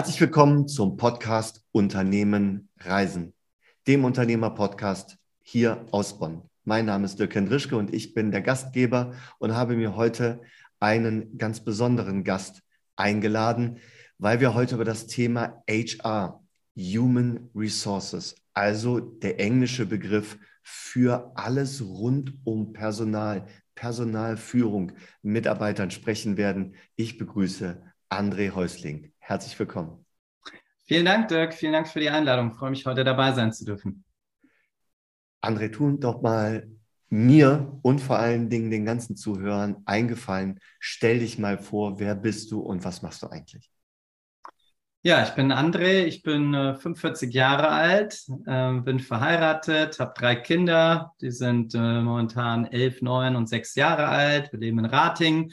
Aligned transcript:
Herzlich 0.00 0.22
willkommen 0.22 0.66
zum 0.66 0.96
Podcast 0.96 1.62
Unternehmen 1.72 2.70
Reisen, 2.78 3.34
dem 3.86 4.06
Unternehmer-Podcast 4.06 5.18
hier 5.42 5.84
aus 5.90 6.18
Bonn. 6.18 6.40
Mein 6.64 6.86
Name 6.86 7.04
ist 7.04 7.18
Dirk 7.18 7.34
Hendrischke 7.34 7.76
und 7.76 7.92
ich 7.92 8.14
bin 8.14 8.30
der 8.30 8.40
Gastgeber 8.40 9.12
und 9.38 9.54
habe 9.54 9.76
mir 9.76 9.96
heute 9.96 10.40
einen 10.78 11.36
ganz 11.36 11.60
besonderen 11.60 12.24
Gast 12.24 12.62
eingeladen, 12.96 13.76
weil 14.16 14.40
wir 14.40 14.54
heute 14.54 14.76
über 14.76 14.86
das 14.86 15.06
Thema 15.06 15.62
HR, 15.68 16.42
Human 16.78 17.50
Resources, 17.54 18.36
also 18.54 19.00
der 19.00 19.38
englische 19.38 19.84
Begriff 19.84 20.38
für 20.62 21.30
alles 21.34 21.82
rund 21.82 22.38
um 22.44 22.72
Personal, 22.72 23.46
Personalführung, 23.74 24.92
Mitarbeitern 25.20 25.90
sprechen 25.90 26.38
werden. 26.38 26.74
Ich 26.96 27.18
begrüße 27.18 27.82
André 28.08 28.54
Häusling. 28.54 29.09
Herzlich 29.30 29.56
willkommen. 29.60 30.04
Vielen 30.86 31.04
Dank, 31.04 31.28
Dirk. 31.28 31.54
Vielen 31.54 31.72
Dank 31.72 31.86
für 31.86 32.00
die 32.00 32.10
Einladung. 32.10 32.50
Ich 32.50 32.58
freue 32.58 32.70
mich, 32.70 32.84
heute 32.84 33.04
dabei 33.04 33.30
sein 33.30 33.52
zu 33.52 33.64
dürfen. 33.64 34.02
André, 35.40 35.70
tun 35.70 36.00
doch 36.00 36.20
mal 36.20 36.68
mir 37.10 37.78
und 37.82 38.00
vor 38.00 38.18
allen 38.18 38.50
Dingen 38.50 38.72
den 38.72 38.84
ganzen 38.84 39.14
Zuhörern 39.14 39.82
eingefallen. 39.84 40.58
Stell 40.80 41.20
dich 41.20 41.38
mal 41.38 41.58
vor, 41.58 42.00
wer 42.00 42.16
bist 42.16 42.50
du 42.50 42.58
und 42.58 42.84
was 42.84 43.02
machst 43.02 43.22
du 43.22 43.28
eigentlich? 43.28 43.70
Ja, 45.02 45.22
ich 45.22 45.30
bin 45.30 45.52
André, 45.52 46.06
ich 46.06 46.24
bin 46.24 46.52
äh, 46.52 46.74
45 46.74 47.32
Jahre 47.32 47.68
alt, 47.68 48.24
äh, 48.46 48.72
bin 48.80 48.98
verheiratet, 48.98 50.00
habe 50.00 50.12
drei 50.16 50.34
Kinder, 50.34 51.14
die 51.20 51.30
sind 51.30 51.72
äh, 51.76 52.00
momentan 52.00 52.66
elf, 52.66 53.00
neun 53.00 53.36
und 53.36 53.48
sechs 53.48 53.76
Jahre 53.76 54.08
alt. 54.08 54.50
Wir 54.50 54.58
leben 54.58 54.80
in 54.80 54.86
Rating 54.86 55.52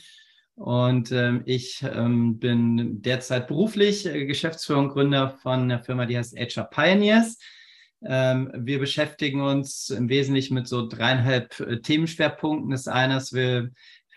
und 0.57 1.11
ähm, 1.11 1.43
ich 1.45 1.83
ähm, 1.83 2.39
bin 2.39 3.03
derzeit 3.03 3.47
beruflich 3.47 4.07
äh, 4.07 4.25
Geschäftsführer 4.25 4.79
und 4.79 4.89
Gründer 4.89 5.29
von 5.29 5.61
einer 5.61 5.83
Firma, 5.83 6.07
die 6.07 6.17
heißt 6.17 6.35
HR 6.35 6.63
Pioneers. 6.63 7.37
Ähm, 8.03 8.51
wir 8.55 8.79
beschäftigen 8.79 9.41
uns 9.41 9.91
im 9.91 10.09
Wesentlichen 10.09 10.55
mit 10.55 10.67
so 10.67 10.87
dreieinhalb 10.87 11.59
äh, 11.59 11.79
Themenschwerpunkten. 11.79 12.71
Das 12.71 12.87
eine 12.87 13.17
ist, 13.17 13.33
wir 13.33 13.69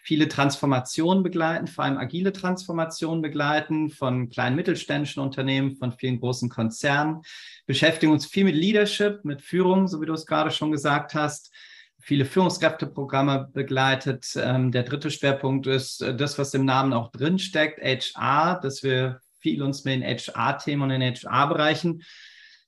viele 0.02 0.28
Transformationen 0.28 1.22
begleiten, 1.22 1.66
vor 1.66 1.84
allem 1.84 1.98
agile 1.98 2.32
Transformationen 2.32 3.20
begleiten 3.20 3.90
von 3.90 4.30
kleinen 4.30 4.56
mittelständischen 4.56 5.22
Unternehmen, 5.22 5.76
von 5.76 5.92
vielen 5.92 6.20
großen 6.20 6.48
Konzernen, 6.48 7.20
beschäftigen 7.66 8.12
uns 8.12 8.24
viel 8.24 8.44
mit 8.44 8.54
Leadership, 8.54 9.26
mit 9.26 9.42
Führung, 9.42 9.88
so 9.88 10.00
wie 10.00 10.06
du 10.06 10.14
es 10.14 10.24
gerade 10.24 10.50
schon 10.50 10.72
gesagt 10.72 11.14
hast, 11.14 11.52
viele 12.00 12.24
Führungskräfteprogramme 12.24 13.50
begleitet. 13.52 14.32
Ähm, 14.36 14.72
der 14.72 14.82
dritte 14.82 15.10
Schwerpunkt 15.10 15.66
ist 15.66 16.02
äh, 16.02 16.14
das, 16.14 16.38
was 16.38 16.54
im 16.54 16.64
Namen 16.64 16.92
auch 16.92 17.10
drin 17.10 17.38
steckt, 17.38 17.80
HR, 17.80 18.60
dass 18.60 18.82
wir 18.82 19.20
viel 19.40 19.62
uns 19.62 19.84
mit 19.84 19.94
den 19.94 20.04
HR-Themen 20.04 20.82
und 20.82 20.88
den 20.90 21.02
HR-Bereichen 21.02 22.02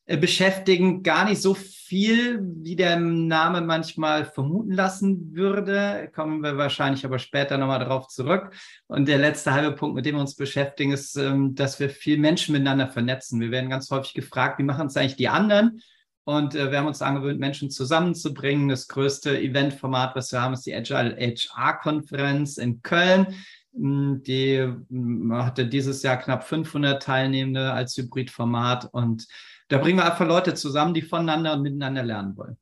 äh, 0.07 0.17
beschäftigen. 0.17 1.03
Gar 1.03 1.27
nicht 1.27 1.41
so 1.41 1.55
viel, 1.55 2.41
wie 2.43 2.77
der 2.77 2.99
Name 2.99 3.61
manchmal 3.61 4.25
vermuten 4.25 4.73
lassen 4.73 5.35
würde. 5.35 6.11
Kommen 6.15 6.41
wir 6.43 6.57
wahrscheinlich 6.57 7.05
aber 7.05 7.19
später 7.19 7.59
nochmal 7.59 7.79
darauf 7.79 8.09
zurück. 8.09 8.55
Und 8.87 9.07
der 9.07 9.19
letzte 9.19 9.53
halbe 9.53 9.77
Punkt, 9.77 9.95
mit 9.95 10.07
dem 10.07 10.17
wir 10.17 10.21
uns 10.21 10.35
beschäftigen, 10.35 10.93
ist, 10.93 11.17
ähm, 11.17 11.55
dass 11.55 11.79
wir 11.81 11.91
viel 11.91 12.19
Menschen 12.19 12.53
miteinander 12.53 12.89
vernetzen. 12.89 13.41
Wir 13.41 13.51
werden 13.51 13.71
ganz 13.71 13.91
häufig 13.91 14.15
gefragt, 14.15 14.59
wie 14.59 14.65
machen 14.65 14.87
es 14.87 14.97
eigentlich 14.97 15.17
die 15.17 15.29
anderen? 15.29 15.81
Und 16.25 16.55
äh, 16.55 16.71
wir 16.71 16.79
haben 16.79 16.87
uns 16.87 17.03
angewöhnt, 17.03 17.41
Menschen 17.41 17.71
zusammenzubringen. 17.71 18.69
Das 18.69 18.89
größte 18.89 19.41
Eventformat, 19.41 20.15
was 20.15 20.31
wir 20.33 20.41
haben, 20.41 20.55
ist 20.55 20.67
die 20.67 20.75
Agile 20.75 21.17
HR-Konferenz 21.17 22.59
in 22.59 22.83
Köln. 22.83 23.35
Hm, 23.75 24.23
die 24.23 24.59
hm, 24.61 25.33
hatte 25.35 25.67
dieses 25.67 26.03
Jahr 26.03 26.19
knapp 26.19 26.45
500 26.45 27.03
Teilnehmende 27.03 27.73
als 27.73 27.97
Hybridformat. 27.97 28.89
Und 28.93 29.27
da 29.69 29.79
bringen 29.79 29.99
wir 29.99 30.05
einfach 30.05 30.27
Leute 30.27 30.55
zusammen, 30.55 30.95
die 30.95 31.03
voneinander 31.03 31.55
und 31.55 31.63
miteinander 31.63 32.03
lernen 32.03 32.37
wollen. 32.37 32.57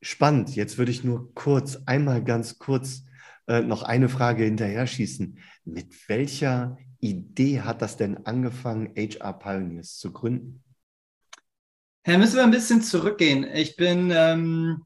Spannend. 0.00 0.56
Jetzt 0.56 0.78
würde 0.78 0.90
ich 0.90 1.04
nur 1.04 1.32
kurz, 1.34 1.78
einmal 1.86 2.24
ganz 2.24 2.58
kurz 2.58 3.04
äh, 3.46 3.60
noch 3.60 3.84
eine 3.84 4.08
Frage 4.08 4.42
hinterher 4.42 4.88
schießen. 4.88 5.38
Mit 5.64 6.08
welcher 6.08 6.76
Idee 6.98 7.60
hat 7.60 7.82
das 7.82 7.96
denn 7.96 8.26
angefangen, 8.26 8.92
HR 8.96 9.38
Pioneers 9.38 9.98
zu 9.98 10.12
gründen? 10.12 10.64
Ja, 12.04 12.18
müssen 12.18 12.36
wir 12.36 12.42
ein 12.42 12.50
bisschen 12.50 12.82
zurückgehen. 12.82 13.46
Ich 13.54 13.76
bin, 13.76 14.12
ähm, 14.12 14.84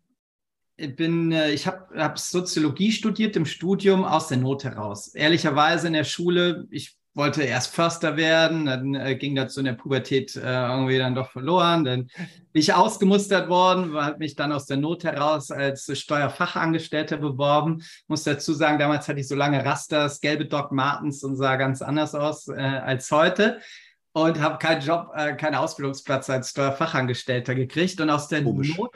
ich 0.76 0.94
bin, 0.96 1.32
äh, 1.32 1.50
ich 1.50 1.66
habe 1.66 1.86
hab 1.98 2.18
Soziologie 2.18 2.92
studiert 2.92 3.36
im 3.36 3.46
Studium 3.46 4.04
aus 4.04 4.28
der 4.28 4.36
Not 4.36 4.64
heraus. 4.64 5.14
Ehrlicherweise 5.14 5.86
in 5.86 5.94
der 5.94 6.04
Schule, 6.04 6.66
ich 6.70 6.94
wollte 7.14 7.42
erst 7.42 7.74
Förster 7.74 8.18
werden, 8.18 8.66
dann 8.66 8.94
äh, 8.94 9.16
ging 9.16 9.48
so 9.48 9.60
in 9.60 9.64
der 9.64 9.72
Pubertät 9.72 10.36
äh, 10.36 10.40
irgendwie 10.40 10.98
dann 10.98 11.14
doch 11.14 11.30
verloren. 11.30 11.86
Dann 11.86 12.10
bin 12.52 12.60
ich 12.60 12.74
ausgemustert 12.74 13.48
worden, 13.48 13.94
habe 13.94 14.18
mich 14.18 14.36
dann 14.36 14.52
aus 14.52 14.66
der 14.66 14.76
Not 14.76 15.04
heraus 15.04 15.50
als 15.50 15.90
Steuerfachangestellter 15.98 17.16
beworben. 17.16 17.82
Muss 18.08 18.24
dazu 18.24 18.52
sagen, 18.52 18.78
damals 18.78 19.08
hatte 19.08 19.20
ich 19.20 19.28
so 19.28 19.34
lange 19.34 19.64
Rasters, 19.64 20.20
gelbe 20.20 20.44
Doc 20.44 20.70
Martens 20.70 21.24
und 21.24 21.36
sah 21.36 21.56
ganz 21.56 21.80
anders 21.80 22.14
aus 22.14 22.48
äh, 22.48 22.60
als 22.60 23.10
heute 23.10 23.58
und 24.16 24.40
habe 24.40 24.56
keinen 24.56 24.80
Job, 24.80 25.12
äh, 25.14 25.34
keinen 25.34 25.56
Ausbildungsplatz 25.56 26.30
als 26.30 26.48
Steuerfachangestellter 26.48 27.54
gekriegt. 27.54 28.00
Und 28.00 28.08
aus 28.08 28.28
der, 28.28 28.40
Not, 28.40 28.90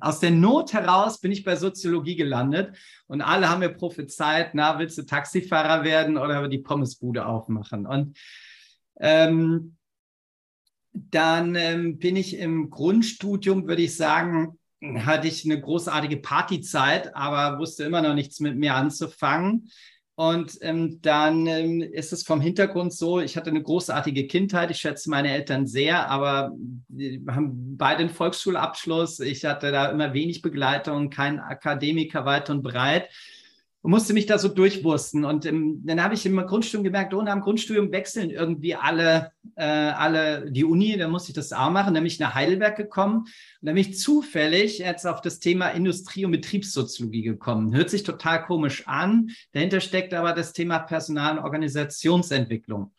aus 0.00 0.20
der 0.20 0.30
Not 0.30 0.72
heraus 0.72 1.20
bin 1.20 1.30
ich 1.30 1.44
bei 1.44 1.56
Soziologie 1.56 2.16
gelandet. 2.16 2.74
Und 3.06 3.20
alle 3.20 3.50
haben 3.50 3.58
mir 3.58 3.68
prophezeit, 3.68 4.54
na, 4.54 4.78
willst 4.78 4.96
du 4.96 5.02
Taxifahrer 5.02 5.84
werden 5.84 6.16
oder 6.16 6.48
die 6.48 6.60
Pommesbude 6.60 7.26
aufmachen? 7.26 7.84
Und 7.84 8.16
ähm, 8.98 9.76
dann 10.94 11.54
ähm, 11.54 11.98
bin 11.98 12.16
ich 12.16 12.38
im 12.38 12.70
Grundstudium, 12.70 13.68
würde 13.68 13.82
ich 13.82 13.94
sagen, 13.94 14.58
hatte 14.80 15.28
ich 15.28 15.44
eine 15.44 15.60
großartige 15.60 16.16
Partyzeit, 16.16 17.14
aber 17.14 17.58
wusste 17.58 17.84
immer 17.84 18.00
noch 18.00 18.14
nichts 18.14 18.40
mit 18.40 18.56
mir 18.56 18.74
anzufangen. 18.74 19.68
Und 20.16 20.56
ähm, 20.62 21.00
dann 21.02 21.46
ähm, 21.46 21.82
ist 21.82 22.10
es 22.10 22.22
vom 22.22 22.40
Hintergrund 22.40 22.94
so, 22.94 23.20
ich 23.20 23.36
hatte 23.36 23.50
eine 23.50 23.62
großartige 23.62 24.26
Kindheit, 24.26 24.70
ich 24.70 24.78
schätze 24.78 25.10
meine 25.10 25.30
Eltern 25.30 25.66
sehr, 25.66 26.08
aber 26.08 26.52
haben 27.28 27.76
beide 27.76 28.00
einen 28.00 28.08
Volksschulabschluss. 28.08 29.20
Ich 29.20 29.44
hatte 29.44 29.70
da 29.72 29.90
immer 29.90 30.14
wenig 30.14 30.40
Begleitung, 30.40 31.10
kein 31.10 31.38
Akademiker 31.38 32.24
weit 32.24 32.48
und 32.48 32.62
breit 32.62 33.10
und 33.86 33.92
musste 33.92 34.14
mich 34.14 34.26
da 34.26 34.36
so 34.36 34.48
durchwursten. 34.48 35.24
Und 35.24 35.46
ähm, 35.46 35.80
dann 35.84 36.02
habe 36.02 36.14
ich 36.14 36.26
im 36.26 36.44
Grundstudium 36.44 36.82
gemerkt, 36.82 37.14
oh, 37.14 37.22
nach 37.22 37.34
dem 37.34 37.42
Grundstudium 37.42 37.92
wechseln 37.92 38.30
irgendwie 38.30 38.74
alle, 38.74 39.30
äh, 39.54 39.62
alle 39.62 40.50
die 40.50 40.64
Uni, 40.64 40.96
dann 40.96 41.12
musste 41.12 41.30
ich 41.30 41.36
das 41.36 41.52
auch 41.52 41.70
machen. 41.70 41.94
Dann 41.94 42.02
bin 42.02 42.10
ich 42.10 42.18
nach 42.18 42.34
Heidelberg 42.34 42.76
gekommen 42.76 43.18
und 43.18 43.28
dann 43.60 43.76
bin 43.76 43.84
ich 43.88 43.96
zufällig 43.96 44.78
jetzt 44.78 45.06
auf 45.06 45.20
das 45.20 45.38
Thema 45.38 45.68
Industrie- 45.68 46.24
und 46.24 46.32
Betriebssoziologie 46.32 47.22
gekommen. 47.22 47.76
Hört 47.76 47.88
sich 47.88 48.02
total 48.02 48.42
komisch 48.42 48.88
an. 48.88 49.30
Dahinter 49.52 49.78
steckt 49.78 50.14
aber 50.14 50.32
das 50.32 50.52
Thema 50.52 50.80
Personal- 50.80 51.38
und 51.38 51.44
Organisationsentwicklung. 51.44 52.92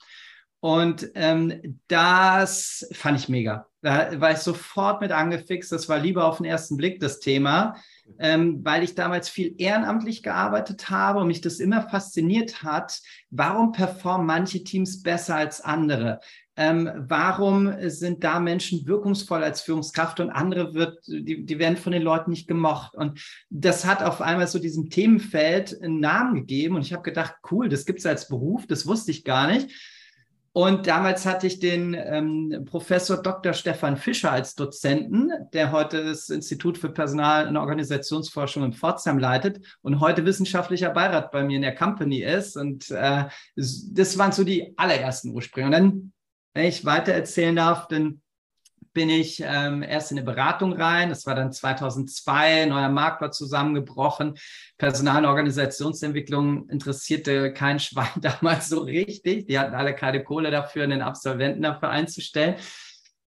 Und 0.62 1.12
ähm, 1.16 1.82
das 1.90 2.88
fand 2.94 3.20
ich 3.20 3.28
mega. 3.28 3.68
Da 3.82 4.20
war 4.20 4.32
ich 4.32 4.40
sofort 4.40 5.02
mit 5.02 5.12
angefixt. 5.12 5.72
Das 5.72 5.88
war 5.88 6.00
lieber 6.00 6.26
auf 6.26 6.38
den 6.38 6.46
ersten 6.46 6.78
Blick 6.78 7.00
das 7.00 7.20
Thema 7.20 7.76
ähm, 8.20 8.64
weil 8.64 8.84
ich 8.84 8.96
damals 8.96 9.30
viel 9.30 9.56
ehrenamtlich 9.58 10.24
gearbeitet 10.24 10.90
habe 10.90 11.20
und 11.20 11.28
mich 11.28 11.42
das 11.42 11.60
immer 11.60 11.88
fasziniert 11.90 12.64
hat, 12.64 13.02
warum 13.30 13.72
performen 13.72 14.28
manche 14.28 14.64
Teams 14.64 15.04
besser 15.04 15.36
als 15.36 15.62
andere? 15.62 16.20
Ähm, 16.56 16.90
warum 16.98 17.72
sind 17.82 18.24
da 18.24 18.40
Menschen 18.40 18.88
wirkungsvoll 18.88 19.44
als 19.44 19.62
Führungskraft 19.62 20.20
und 20.20 20.32
andere 20.32 20.74
wird, 20.74 21.06
die, 21.06 21.46
die 21.46 21.60
werden 21.60 21.78
von 21.78 21.92
den 21.92 22.02
Leuten 22.02 22.32
nicht 22.32 22.48
gemocht? 22.48 22.96
Und 22.96 23.22
das 23.50 23.86
hat 23.86 24.02
auf 24.02 24.22
einmal 24.22 24.48
so 24.48 24.58
diesem 24.58 24.90
Themenfeld 24.90 25.80
einen 25.82 26.00
Namen 26.00 26.34
gegeben 26.34 26.76
und 26.76 26.82
ich 26.82 26.94
habe 26.94 27.04
gedacht, 27.04 27.36
cool, 27.52 27.70
das 27.70 27.86
gibt 27.86 28.00
es 28.00 28.08
als 28.08 28.28
Beruf, 28.28 28.66
das 28.66 28.88
wusste 28.88 29.12
ich 29.12 29.24
gar 29.24 29.48
nicht. 29.48 29.70
Und 30.58 30.88
damals 30.88 31.28
hatte 31.28 31.46
ich 31.46 31.60
den 31.60 31.94
ähm, 31.94 32.66
Professor 32.66 33.22
Dr. 33.22 33.54
Stefan 33.54 33.96
Fischer 33.96 34.32
als 34.32 34.56
Dozenten, 34.56 35.30
der 35.54 35.72
heute 35.72 36.04
das 36.04 36.30
Institut 36.30 36.80
für 36.80 36.90
Personal- 36.90 37.48
und 37.48 37.58
Organisationsforschung 37.58 38.64
in 38.64 38.74
Pforzheim 38.74 39.20
leitet 39.20 39.64
und 39.84 40.00
heute 40.00 40.26
wissenschaftlicher 40.26 40.90
Beirat 40.90 41.30
bei 41.30 41.44
mir 41.44 41.58
in 41.58 41.62
der 41.62 41.76
Company 41.76 42.24
ist. 42.24 42.58
Und 42.58 42.90
äh, 42.90 43.26
das 43.56 44.18
waren 44.18 44.32
so 44.32 44.44
die 44.44 44.74
allerersten 44.78 45.30
Ursprünge. 45.30 45.68
Und 45.68 45.74
dann, 45.74 46.14
wenn 46.56 46.66
ich 46.66 46.86
weiter 46.86 47.14
erzählen 47.14 47.56
darf, 47.56 47.88
dann 47.88 48.24
bin 48.98 49.12
ich 49.12 49.44
ähm, 49.46 49.84
erst 49.84 50.12
in 50.12 50.18
eine 50.18 50.26
Beratung 50.26 50.74
rein. 50.74 51.10
Das 51.10 51.28
war 51.28 51.36
dann 51.36 51.54
2002, 51.54 52.66
neuer 52.66 52.90
Markt 52.90 53.22
war 53.22 53.30
zusammengebrochen. 53.30 54.40
Personal- 54.80 55.20
und 55.20 55.30
Organisationsentwicklung 55.30 56.68
interessierte 56.68 57.54
kein 57.54 57.80
Schwein 57.80 58.10
damals 58.22 58.70
so 58.70 58.80
richtig. 58.80 59.46
Die 59.46 59.60
hatten 59.60 59.76
alle 59.76 59.94
keine 59.94 60.24
Kohle 60.24 60.50
dafür, 60.50 60.84
einen 60.84 61.04
Absolventen 61.04 61.62
dafür 61.62 61.92
einzustellen. 61.92 62.56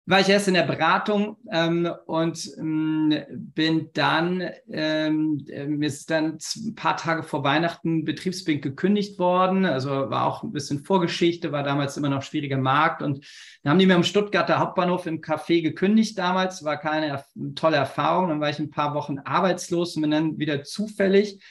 War 0.09 0.21
ich 0.21 0.29
erst 0.29 0.47
in 0.47 0.55
der 0.55 0.63
Beratung 0.63 1.37
ähm, 1.51 1.91
und 2.07 2.49
ähm, 2.59 3.13
bin 3.29 3.91
dann, 3.93 4.51
ähm, 4.71 5.45
mir 5.67 5.89
ist 5.89 6.09
dann 6.11 6.39
ein 6.57 6.75
paar 6.77 6.97
Tage 6.97 7.25
vor 7.25 7.43
Weihnachten 7.43 8.05
betriebsbedingt 8.05 8.63
gekündigt 8.63 9.19
worden. 9.19 9.65
Also 9.65 9.91
war 9.91 10.27
auch 10.27 10.45
ein 10.45 10.53
bisschen 10.53 10.85
Vorgeschichte, 10.85 11.51
war 11.51 11.65
damals 11.65 11.97
immer 11.97 12.09
noch 12.09 12.23
schwieriger 12.23 12.57
Markt. 12.57 13.03
Und 13.03 13.27
dann 13.65 13.73
haben 13.73 13.79
die 13.81 13.87
mir 13.87 13.97
am 13.97 14.05
Stuttgarter 14.05 14.61
Hauptbahnhof 14.61 15.07
im 15.07 15.21
Café 15.21 15.61
gekündigt 15.61 16.17
damals. 16.17 16.63
War 16.63 16.77
keine 16.77 17.25
tolle 17.57 17.77
Erfahrung. 17.77 18.29
Dann 18.29 18.41
war 18.41 18.51
ich 18.51 18.61
ein 18.61 18.71
paar 18.71 18.95
Wochen 18.95 19.19
arbeitslos 19.19 19.97
und 19.97 20.03
bin 20.03 20.13
dann 20.13 20.39
wieder 20.39 20.63
zufällig 20.63 21.43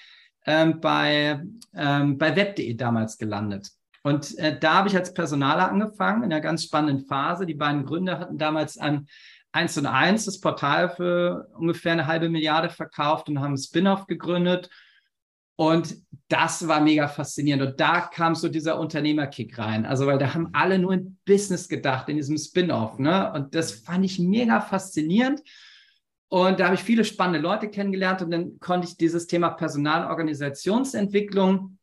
ähm, 0.46 0.80
bei, 0.80 1.42
ähm, 1.76 2.18
bei 2.18 2.34
web.de 2.38 2.74
damals 2.76 3.18
gelandet. 3.18 3.75
Und 4.06 4.38
äh, 4.38 4.60
da 4.60 4.76
habe 4.76 4.88
ich 4.88 4.96
als 4.96 5.16
Personaler 5.16 5.72
angefangen, 5.72 6.22
in 6.22 6.32
einer 6.32 6.40
ganz 6.40 6.64
spannenden 6.64 7.08
Phase. 7.08 7.48
Die 7.48 7.56
beiden 7.56 7.88
Gründer 7.88 8.20
hatten 8.20 8.38
damals 8.38 8.78
an 8.78 9.08
1 9.52 9.80
und 9.80 9.88
1 9.88 10.26
das 10.26 10.40
Portal 10.40 10.90
für 10.90 11.48
ungefähr 11.58 11.94
eine 11.94 12.06
halbe 12.06 12.30
Milliarde 12.30 12.70
verkauft 12.70 13.30
und 13.30 13.40
haben 13.40 13.58
Spin-off 13.58 14.06
gegründet. 14.06 14.70
Und 15.56 15.96
das 16.28 16.68
war 16.68 16.82
mega 16.82 17.08
faszinierend. 17.08 17.64
Und 17.64 17.80
da 17.80 18.02
kam 18.02 18.36
so 18.36 18.48
dieser 18.48 18.80
Unternehmerkick 18.80 19.58
rein. 19.58 19.88
Also, 19.88 20.06
weil 20.06 20.20
da 20.20 20.36
haben 20.36 20.50
alle 20.54 20.78
nur 20.78 20.94
in 20.94 21.18
Business 21.26 21.68
gedacht, 21.68 22.08
in 22.08 22.18
diesem 22.18 22.38
Spin-off. 22.38 23.00
Ne? 23.00 23.34
Und 23.34 23.56
das 23.56 23.72
fand 23.72 24.06
ich 24.06 24.20
mega 24.20 24.62
faszinierend. 24.62 25.42
Und 26.28 26.60
da 26.60 26.66
habe 26.66 26.76
ich 26.76 26.84
viele 26.84 27.06
spannende 27.06 27.40
Leute 27.40 27.70
kennengelernt. 27.70 28.22
Und 28.22 28.30
dann 28.30 28.60
konnte 28.60 28.88
ich 28.88 28.98
dieses 28.98 29.26
Thema 29.26 29.50
Personalorganisationsentwicklung 29.50 31.75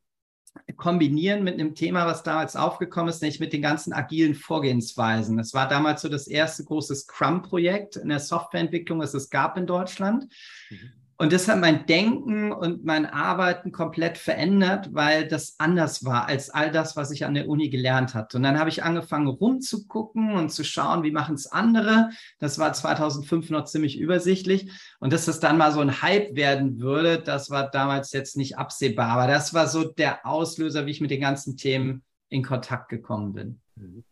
kombinieren 0.77 1.45
mit 1.45 1.55
einem 1.55 1.75
Thema, 1.75 2.07
was 2.07 2.23
damals 2.23 2.57
aufgekommen 2.57 3.09
ist, 3.09 3.23
nämlich 3.23 3.41
mit 3.41 3.53
den 3.53 3.63
ganzen 3.63 3.93
agilen 3.93 4.35
Vorgehensweisen. 4.35 5.37
Das 5.37 5.55
war 5.55 5.69
damals 5.69 6.03
so 6.03 6.09
das 6.09 6.27
erste 6.27 6.65
große 6.65 6.95
Scrum-Projekt 6.95 7.97
in 7.97 8.09
der 8.09 8.21
Softwareentwicklung, 8.21 9.01
das 9.01 9.15
es 9.15 9.31
gab 9.31 9.57
in 9.57 9.67
Deutschland. 9.67 10.33
Mhm. 10.71 11.02
Und 11.23 11.33
das 11.33 11.47
hat 11.47 11.61
mein 11.61 11.87
Denken 11.87 12.51
und 12.51 12.85
mein 12.85 13.07
Arbeiten 13.07 13.71
komplett 13.71 14.19
verändert, 14.19 14.89
weil 14.91 15.29
das 15.29 15.55
anders 15.59 16.05
war 16.05 16.27
als 16.27 16.51
all 16.51 16.73
das, 16.73 16.97
was 16.97 17.13
ich 17.13 17.25
an 17.25 17.35
der 17.35 17.49
Uni 17.49 17.71
gelernt 17.71 18.17
hatte. 18.17 18.39
Und 18.39 18.43
dann 18.43 18.59
habe 18.59 18.71
ich 18.71 18.83
angefangen 18.83 19.29
rumzugucken 19.29 20.33
und 20.33 20.51
zu 20.51 20.65
schauen, 20.65 21.05
wie 21.05 21.13
machen 21.13 21.37
es 21.37 21.47
andere. 21.47 22.11
Das 22.41 22.59
war 22.59 22.73
2005 22.73 23.51
noch 23.51 23.67
ziemlich 23.67 24.01
übersichtlich. 24.01 24.73
Und 24.99 25.13
dass 25.13 25.27
das 25.27 25.39
dann 25.39 25.59
mal 25.59 25.71
so 25.71 25.79
ein 25.79 26.03
Hype 26.03 26.35
werden 26.35 26.81
würde, 26.81 27.23
das 27.23 27.51
war 27.51 27.71
damals 27.71 28.11
jetzt 28.11 28.37
nicht 28.37 28.59
absehbar. 28.59 29.11
Aber 29.11 29.29
das 29.29 29.55
war 29.55 29.69
so 29.69 29.85
der 29.85 30.27
Auslöser, 30.27 30.87
wie 30.87 30.91
ich 30.91 31.01
mit 31.01 31.13
den 31.13 31.21
ganzen 31.21 31.57
Themen 31.57 32.03
in 32.31 32.43
Kontakt 32.43 32.89
gekommen 32.89 33.33
bin. 33.33 33.61
Mhm. 33.77 34.03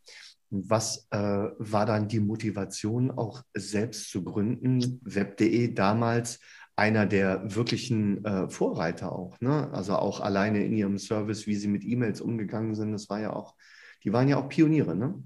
Was 0.52 1.06
äh, 1.10 1.18
war 1.18 1.86
dann 1.86 2.08
die 2.08 2.18
Motivation, 2.18 3.12
auch 3.12 3.42
selbst 3.54 4.10
zu 4.10 4.24
gründen? 4.24 5.00
Web.de 5.02 5.72
damals 5.74 6.40
einer 6.80 7.04
der 7.04 7.54
wirklichen 7.54 8.24
äh, 8.24 8.48
Vorreiter 8.48 9.12
auch. 9.12 9.38
Ne? 9.40 9.68
Also 9.72 9.96
auch 9.96 10.20
alleine 10.20 10.64
in 10.64 10.72
ihrem 10.72 10.96
Service, 10.98 11.46
wie 11.46 11.54
sie 11.54 11.68
mit 11.68 11.84
E-Mails 11.84 12.22
umgegangen 12.22 12.74
sind, 12.74 12.92
das 12.92 13.10
war 13.10 13.20
ja 13.20 13.34
auch, 13.34 13.54
die 14.02 14.14
waren 14.14 14.28
ja 14.28 14.38
auch 14.38 14.48
Pioniere, 14.48 14.96
ne? 14.96 15.22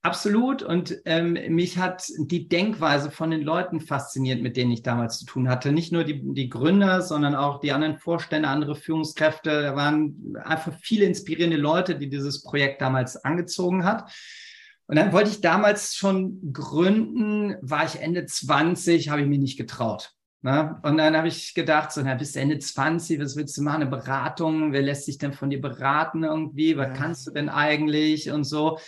Absolut. 0.00 0.62
Und 0.62 0.96
ähm, 1.04 1.36
mich 1.48 1.78
hat 1.78 2.06
die 2.16 2.48
Denkweise 2.48 3.10
von 3.10 3.30
den 3.30 3.42
Leuten 3.42 3.80
fasziniert, 3.80 4.40
mit 4.40 4.56
denen 4.56 4.70
ich 4.70 4.82
damals 4.82 5.18
zu 5.18 5.26
tun 5.26 5.48
hatte. 5.48 5.72
Nicht 5.72 5.92
nur 5.92 6.04
die, 6.04 6.22
die 6.32 6.48
Gründer, 6.48 7.02
sondern 7.02 7.34
auch 7.34 7.58
die 7.58 7.72
anderen 7.72 7.98
Vorstände, 7.98 8.48
andere 8.48 8.76
Führungskräfte. 8.76 9.62
Da 9.62 9.76
waren 9.76 10.36
einfach 10.44 10.72
viele 10.80 11.06
inspirierende 11.06 11.56
Leute, 11.56 11.96
die 11.96 12.08
dieses 12.08 12.42
Projekt 12.42 12.80
damals 12.80 13.16
angezogen 13.16 13.84
hat. 13.84 14.10
Und 14.86 14.96
dann 14.96 15.12
wollte 15.12 15.30
ich 15.30 15.40
damals 15.40 15.96
schon 15.96 16.52
gründen, 16.52 17.56
war 17.60 17.84
ich 17.84 18.00
Ende 18.00 18.24
20, 18.24 19.08
habe 19.08 19.22
ich 19.22 19.26
mich 19.26 19.40
nicht 19.40 19.58
getraut. 19.58 20.16
Na? 20.46 20.78
Und 20.84 20.96
dann 20.98 21.16
habe 21.16 21.26
ich 21.26 21.54
gedacht, 21.54 21.90
so, 21.90 22.02
na, 22.02 22.14
bis 22.14 22.36
Ende 22.36 22.60
20, 22.60 23.18
was 23.18 23.34
willst 23.34 23.58
du 23.58 23.62
machen? 23.62 23.82
Eine 23.82 23.90
Beratung? 23.90 24.72
Wer 24.72 24.82
lässt 24.82 25.06
sich 25.06 25.18
denn 25.18 25.32
von 25.32 25.50
dir 25.50 25.60
beraten 25.60 26.22
irgendwie? 26.22 26.76
Was 26.76 26.86
ja. 26.86 26.92
kannst 26.92 27.26
du 27.26 27.32
denn 27.32 27.48
eigentlich? 27.48 28.30
Und 28.30 28.44
so. 28.44 28.78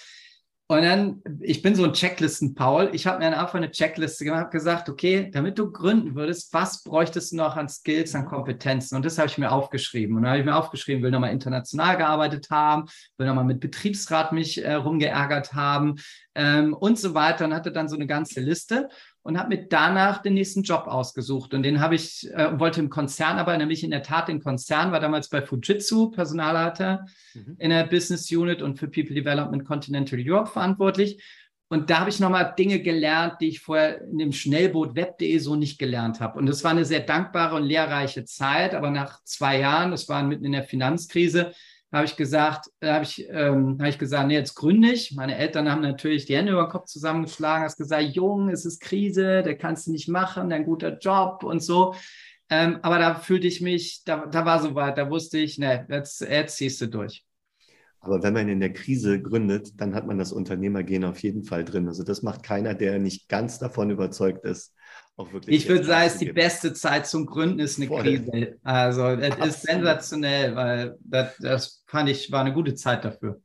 Und 0.69 0.83
dann, 0.83 1.21
ich 1.41 1.61
bin 1.61 1.75
so 1.75 1.83
ein 1.83 1.95
Checklisten-Paul. 1.95 2.91
Ich 2.93 3.09
habe 3.09 3.19
mir 3.19 3.31
dann 3.31 3.41
einfach 3.41 3.57
eine 3.57 3.73
Checkliste 3.73 4.25
gemacht, 4.25 4.43
habe 4.43 4.51
gesagt, 4.51 4.89
okay, 4.89 5.31
damit 5.33 5.59
du 5.59 5.73
gründen 5.73 6.15
würdest, 6.15 6.53
was 6.53 6.85
bräuchtest 6.85 7.33
du 7.33 7.37
noch 7.37 7.57
an 7.57 7.69
Skills, 7.69 8.15
an 8.15 8.27
Kompetenzen? 8.27 8.95
Und 8.95 9.05
das 9.05 9.19
habe 9.19 9.27
ich 9.27 9.39
mir 9.39 9.51
aufgeschrieben. 9.51 10.15
Und 10.15 10.23
dann 10.23 10.31
habe 10.31 10.41
ich 10.41 10.47
mir 10.47 10.55
aufgeschrieben, 10.55 11.03
will 11.03 11.11
nochmal 11.11 11.33
international 11.33 11.97
gearbeitet 11.97 12.51
haben, 12.51 12.85
will 13.17 13.27
nochmal 13.27 13.47
mit 13.47 13.59
Betriebsrat 13.59 14.33
mich 14.33 14.63
äh, 14.63 14.75
rumgeärgert 14.75 15.55
haben 15.55 15.97
ähm, 16.37 16.73
und 16.73 17.01
so 17.01 17.15
weiter. 17.15 17.47
Und 17.47 17.55
hatte 17.55 17.73
dann 17.73 17.89
so 17.89 17.97
eine 17.97 18.07
ganze 18.07 18.41
Liste 18.41 18.89
und 19.29 19.39
habe 19.39 19.51
mir 19.55 19.67
danach 19.69 20.23
den 20.23 20.33
nächsten 20.33 20.63
Job 20.63 20.87
ausgesucht. 20.87 21.53
Und 21.53 21.63
den 21.63 21.81
habe 21.81 21.95
ich, 21.95 22.27
äh, 22.33 22.59
wollte 22.59 22.81
im 22.81 22.89
Konzern 22.89 23.37
aber 23.37 23.55
nämlich 23.59 23.85
in 23.85 23.91
der 23.91 24.03
Tat 24.03 24.29
den 24.29 24.41
Konzern, 24.41 24.91
war 24.91 25.01
damals 25.01 25.29
bei 25.29 25.43
Fujitsu 25.43 26.11
Personalleiter 26.11 27.05
mhm. 27.35 27.57
in 27.59 27.69
der 27.69 27.85
Business 27.85 28.33
Unit 28.33 28.63
und 28.63 28.79
für 28.79 28.89
People 28.89 29.15
Development 29.15 29.67
Continental 29.67 30.19
Europe 30.19 30.51
verantwortlich. 30.51 31.23
Und 31.69 31.91
da 31.91 32.01
habe 32.01 32.09
ich 32.09 32.21
nochmal 32.21 32.55
Dinge 32.59 32.81
gelernt, 32.81 33.35
die 33.43 33.49
ich 33.49 33.61
vorher 33.61 34.01
in 34.01 34.17
dem 34.17 34.33
Schnellboot 34.33 34.97
web.de 34.97 35.37
so 35.41 35.57
nicht 35.57 35.79
gelernt 35.79 36.21
habe. 36.21 36.39
Und 36.39 36.47
das 36.47 36.65
war 36.65 36.71
eine 36.71 36.87
sehr 36.87 37.01
dankbare 37.01 37.57
und 37.57 37.65
lehrreiche 37.65 38.25
Zeit. 38.25 38.75
Aber 38.75 38.91
nach 38.91 39.23
zwei 39.25 39.61
Jahren, 39.61 39.91
das 39.91 40.09
war 40.09 40.23
mitten 40.23 40.47
in 40.47 40.53
der 40.53 40.65
Finanzkrise, 40.65 41.53
habe 41.93 42.05
ich 42.05 42.17
gesagt, 42.17 42.71
habe 42.83 43.05
ich, 43.05 43.27
ähm, 43.31 43.79
hab 43.81 43.89
ich 43.89 43.99
gesagt, 43.99 44.29
nee, 44.29 44.35
jetzt 44.35 44.55
gründe 44.55 44.91
ich. 44.93 45.15
Meine 45.15 45.37
Eltern 45.37 45.71
haben 45.71 45.81
natürlich 45.81 46.27
die 46.27 46.37
Hände 46.37 46.53
über 46.53 46.65
den 46.67 46.71
Kopf 46.71 46.87
zusammengeschlagen, 46.87 47.65
hast 47.65 47.79
gesagt, 47.79 48.15
Jung, 48.15 48.51
es 48.51 48.67
ist 48.67 48.81
Krise, 48.81 49.43
der 49.43 49.57
kannst 49.57 49.87
du 49.87 49.93
nicht 49.93 50.09
machen, 50.09 50.53
ein 50.53 50.65
guter 50.65 50.99
Job 50.99 51.45
und 51.45 51.61
so. 51.61 51.95
Ähm, 52.51 52.79
aber 52.83 52.99
da 52.99 53.15
fühlte 53.15 53.47
ich 53.47 53.61
mich, 53.61 54.03
da, 54.05 54.27
da 54.27 54.45
war 54.45 54.61
soweit, 54.61 54.99
da 54.99 55.11
wusste 55.11 55.39
ich, 55.39 55.59
ne, 55.59 55.87
jetzt, 55.91 56.21
jetzt 56.21 56.57
ziehst 56.57 56.81
du 56.81 56.89
durch. 56.89 57.25
Aber 58.01 58.23
wenn 58.23 58.35
man 58.35 58.49
in 58.49 58.61
der 58.61 58.73
Krise 58.73 59.21
gründet, 59.21 59.81
dann 59.81 59.95
hat 59.95 60.07
man 60.07 60.19
das 60.19 60.33
Unternehmergehen 60.33 61.05
auf 61.05 61.19
jeden 61.23 61.43
Fall 61.43 61.65
drin. 61.65 61.89
Also 61.89 62.05
das 62.05 62.23
macht 62.23 62.43
keiner, 62.43 62.75
der 62.75 62.99
nicht 62.99 63.29
ganz 63.29 63.59
davon 63.59 63.91
überzeugt 63.91 64.45
ist, 64.45 64.75
auch 65.19 65.33
wirklich. 65.33 65.57
Ich 65.57 65.69
würde 65.69 65.85
sagen, 65.85 66.07
es 66.07 66.15
ist 66.15 66.21
die 66.21 66.33
beste 66.33 66.73
Zeit 66.73 67.07
zum 67.07 67.27
Gründen 67.27 67.59
ist 67.59 67.79
eine 67.79 67.89
Voll. 67.89 68.03
Krise. 68.03 68.59
Also 68.63 69.07
es 69.09 69.37
ist 69.47 69.63
sensationell, 69.63 70.55
weil 70.55 70.97
das, 71.01 71.37
das 71.39 71.85
fand 71.87 72.09
ich 72.09 72.31
war 72.31 72.41
eine 72.41 72.53
gute 72.53 72.75
Zeit 72.75 73.05
dafür. 73.05 73.41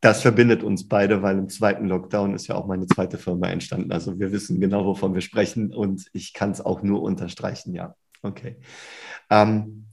Das 0.00 0.20
verbindet 0.20 0.62
uns 0.62 0.86
beide, 0.86 1.22
weil 1.22 1.38
im 1.38 1.48
zweiten 1.48 1.86
Lockdown 1.86 2.34
ist 2.34 2.46
ja 2.46 2.56
auch 2.56 2.66
meine 2.66 2.86
zweite 2.86 3.16
Firma 3.16 3.48
entstanden. 3.48 3.90
Also 3.90 4.18
wir 4.18 4.32
wissen 4.32 4.60
genau, 4.60 4.84
wovon 4.84 5.14
wir 5.14 5.22
sprechen 5.22 5.72
und 5.72 6.06
ich 6.12 6.34
kann 6.34 6.50
es 6.50 6.60
auch 6.60 6.82
nur 6.82 7.02
unterstreichen, 7.02 7.74
ja. 7.74 7.94
Okay. 8.22 8.56
Ähm, 9.30 9.86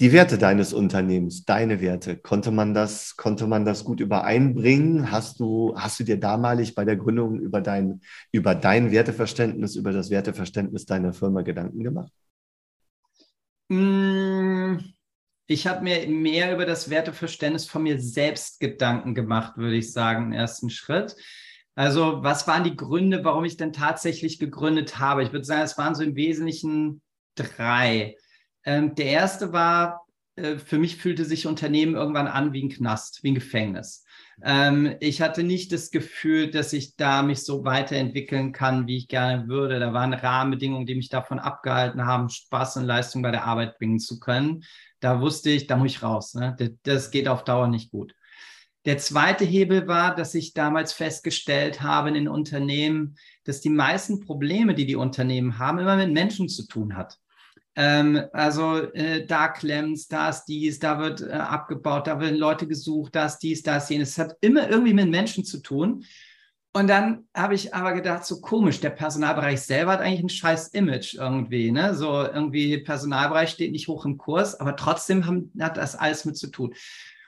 die 0.00 0.12
Werte 0.12 0.38
deines 0.38 0.72
Unternehmens, 0.72 1.44
deine 1.44 1.80
Werte, 1.80 2.16
konnte 2.16 2.50
man 2.50 2.74
das, 2.74 3.16
konnte 3.16 3.46
man 3.46 3.64
das 3.64 3.84
gut 3.84 4.00
übereinbringen? 4.00 5.12
Hast 5.12 5.38
du, 5.38 5.74
hast 5.76 6.00
du 6.00 6.04
dir 6.04 6.18
damalig 6.18 6.74
bei 6.74 6.84
der 6.84 6.96
Gründung 6.96 7.38
über 7.38 7.60
dein, 7.60 8.00
über 8.32 8.56
dein 8.56 8.90
Werteverständnis, 8.90 9.76
über 9.76 9.92
das 9.92 10.10
Werteverständnis 10.10 10.84
deiner 10.84 11.12
Firma 11.12 11.42
Gedanken 11.42 11.84
gemacht? 11.84 12.12
Mm, 13.68 14.78
ich 15.46 15.66
habe 15.68 15.84
mir 15.84 16.08
mehr 16.08 16.52
über 16.52 16.66
das 16.66 16.90
Werteverständnis 16.90 17.66
von 17.66 17.84
mir 17.84 18.00
selbst 18.00 18.58
Gedanken 18.58 19.14
gemacht, 19.14 19.56
würde 19.56 19.76
ich 19.76 19.92
sagen, 19.92 20.26
im 20.26 20.32
ersten 20.32 20.70
Schritt. 20.70 21.14
Also, 21.76 22.22
was 22.22 22.46
waren 22.48 22.64
die 22.64 22.76
Gründe, 22.76 23.24
warum 23.24 23.44
ich 23.44 23.56
denn 23.56 23.72
tatsächlich 23.72 24.40
gegründet 24.40 24.98
habe? 24.98 25.22
Ich 25.22 25.32
würde 25.32 25.44
sagen, 25.44 25.62
es 25.62 25.78
waren 25.78 25.94
so 25.94 26.02
im 26.02 26.16
Wesentlichen 26.16 27.00
drei. 27.36 28.16
Ähm, 28.64 28.94
der 28.94 29.06
erste 29.06 29.52
war, 29.52 30.06
äh, 30.36 30.58
für 30.58 30.78
mich 30.78 30.96
fühlte 30.96 31.24
sich 31.24 31.46
Unternehmen 31.46 31.94
irgendwann 31.94 32.26
an 32.26 32.52
wie 32.52 32.64
ein 32.64 32.70
Knast, 32.70 33.22
wie 33.22 33.30
ein 33.30 33.34
Gefängnis. 33.34 34.04
Ähm, 34.42 34.96
ich 35.00 35.20
hatte 35.22 35.42
nicht 35.42 35.72
das 35.72 35.90
Gefühl, 35.90 36.50
dass 36.50 36.72
ich 36.72 36.96
da 36.96 37.22
mich 37.22 37.44
so 37.44 37.64
weiterentwickeln 37.64 38.52
kann, 38.52 38.86
wie 38.86 38.96
ich 38.96 39.08
gerne 39.08 39.48
würde. 39.48 39.78
Da 39.78 39.92
waren 39.92 40.12
Rahmenbedingungen, 40.12 40.86
die 40.86 40.96
mich 40.96 41.08
davon 41.08 41.38
abgehalten 41.38 42.04
haben, 42.04 42.28
Spaß 42.28 42.78
und 42.78 42.84
Leistung 42.84 43.22
bei 43.22 43.30
der 43.30 43.44
Arbeit 43.44 43.78
bringen 43.78 44.00
zu 44.00 44.18
können. 44.18 44.64
Da 45.00 45.20
wusste 45.20 45.50
ich, 45.50 45.66
da 45.66 45.76
muss 45.76 45.92
ich 45.92 46.02
raus. 46.02 46.34
Ne? 46.34 46.56
Das, 46.58 46.70
das 46.82 47.10
geht 47.10 47.28
auf 47.28 47.44
Dauer 47.44 47.68
nicht 47.68 47.90
gut. 47.90 48.14
Der 48.86 48.98
zweite 48.98 49.44
Hebel 49.44 49.86
war, 49.86 50.14
dass 50.14 50.34
ich 50.34 50.52
damals 50.52 50.92
festgestellt 50.92 51.80
habe 51.80 52.08
in 52.08 52.14
den 52.14 52.28
Unternehmen, 52.28 53.16
dass 53.44 53.62
die 53.62 53.70
meisten 53.70 54.20
Probleme, 54.20 54.74
die 54.74 54.84
die 54.84 54.96
Unternehmen 54.96 55.58
haben, 55.58 55.78
immer 55.78 55.96
mit 55.96 56.12
Menschen 56.12 56.48
zu 56.50 56.66
tun 56.66 56.96
hat. 56.96 57.18
Ähm, 57.76 58.22
also 58.32 58.76
äh, 58.92 59.26
da 59.26 59.48
klemmt's, 59.48 60.06
da 60.06 60.28
ist 60.28 60.44
dies, 60.44 60.78
da 60.78 60.98
wird 60.98 61.22
äh, 61.22 61.32
abgebaut, 61.32 62.06
da 62.06 62.20
werden 62.20 62.36
Leute 62.36 62.68
gesucht, 62.68 63.16
da 63.16 63.26
ist 63.26 63.38
dies, 63.38 63.62
da 63.62 63.78
ist 63.78 63.90
jenes. 63.90 64.10
Es 64.10 64.18
hat 64.18 64.36
immer 64.40 64.68
irgendwie 64.68 64.94
mit 64.94 65.10
Menschen 65.10 65.44
zu 65.44 65.60
tun. 65.60 66.04
Und 66.76 66.88
dann 66.88 67.28
habe 67.34 67.54
ich 67.54 67.72
aber 67.72 67.92
gedacht, 67.92 68.24
so 68.24 68.40
komisch, 68.40 68.80
der 68.80 68.90
Personalbereich 68.90 69.60
selber 69.62 69.92
hat 69.92 70.00
eigentlich 70.00 70.24
ein 70.24 70.28
scheiß 70.28 70.68
Image 70.68 71.14
irgendwie. 71.14 71.70
Ne? 71.70 71.94
So 71.94 72.22
irgendwie 72.22 72.78
Personalbereich 72.78 73.50
steht 73.50 73.70
nicht 73.70 73.86
hoch 73.86 74.04
im 74.04 74.18
Kurs, 74.18 74.58
aber 74.58 74.74
trotzdem 74.74 75.24
haben, 75.24 75.52
hat 75.60 75.76
das 75.76 75.94
alles 75.94 76.24
mit 76.24 76.36
zu 76.36 76.48
tun. 76.48 76.74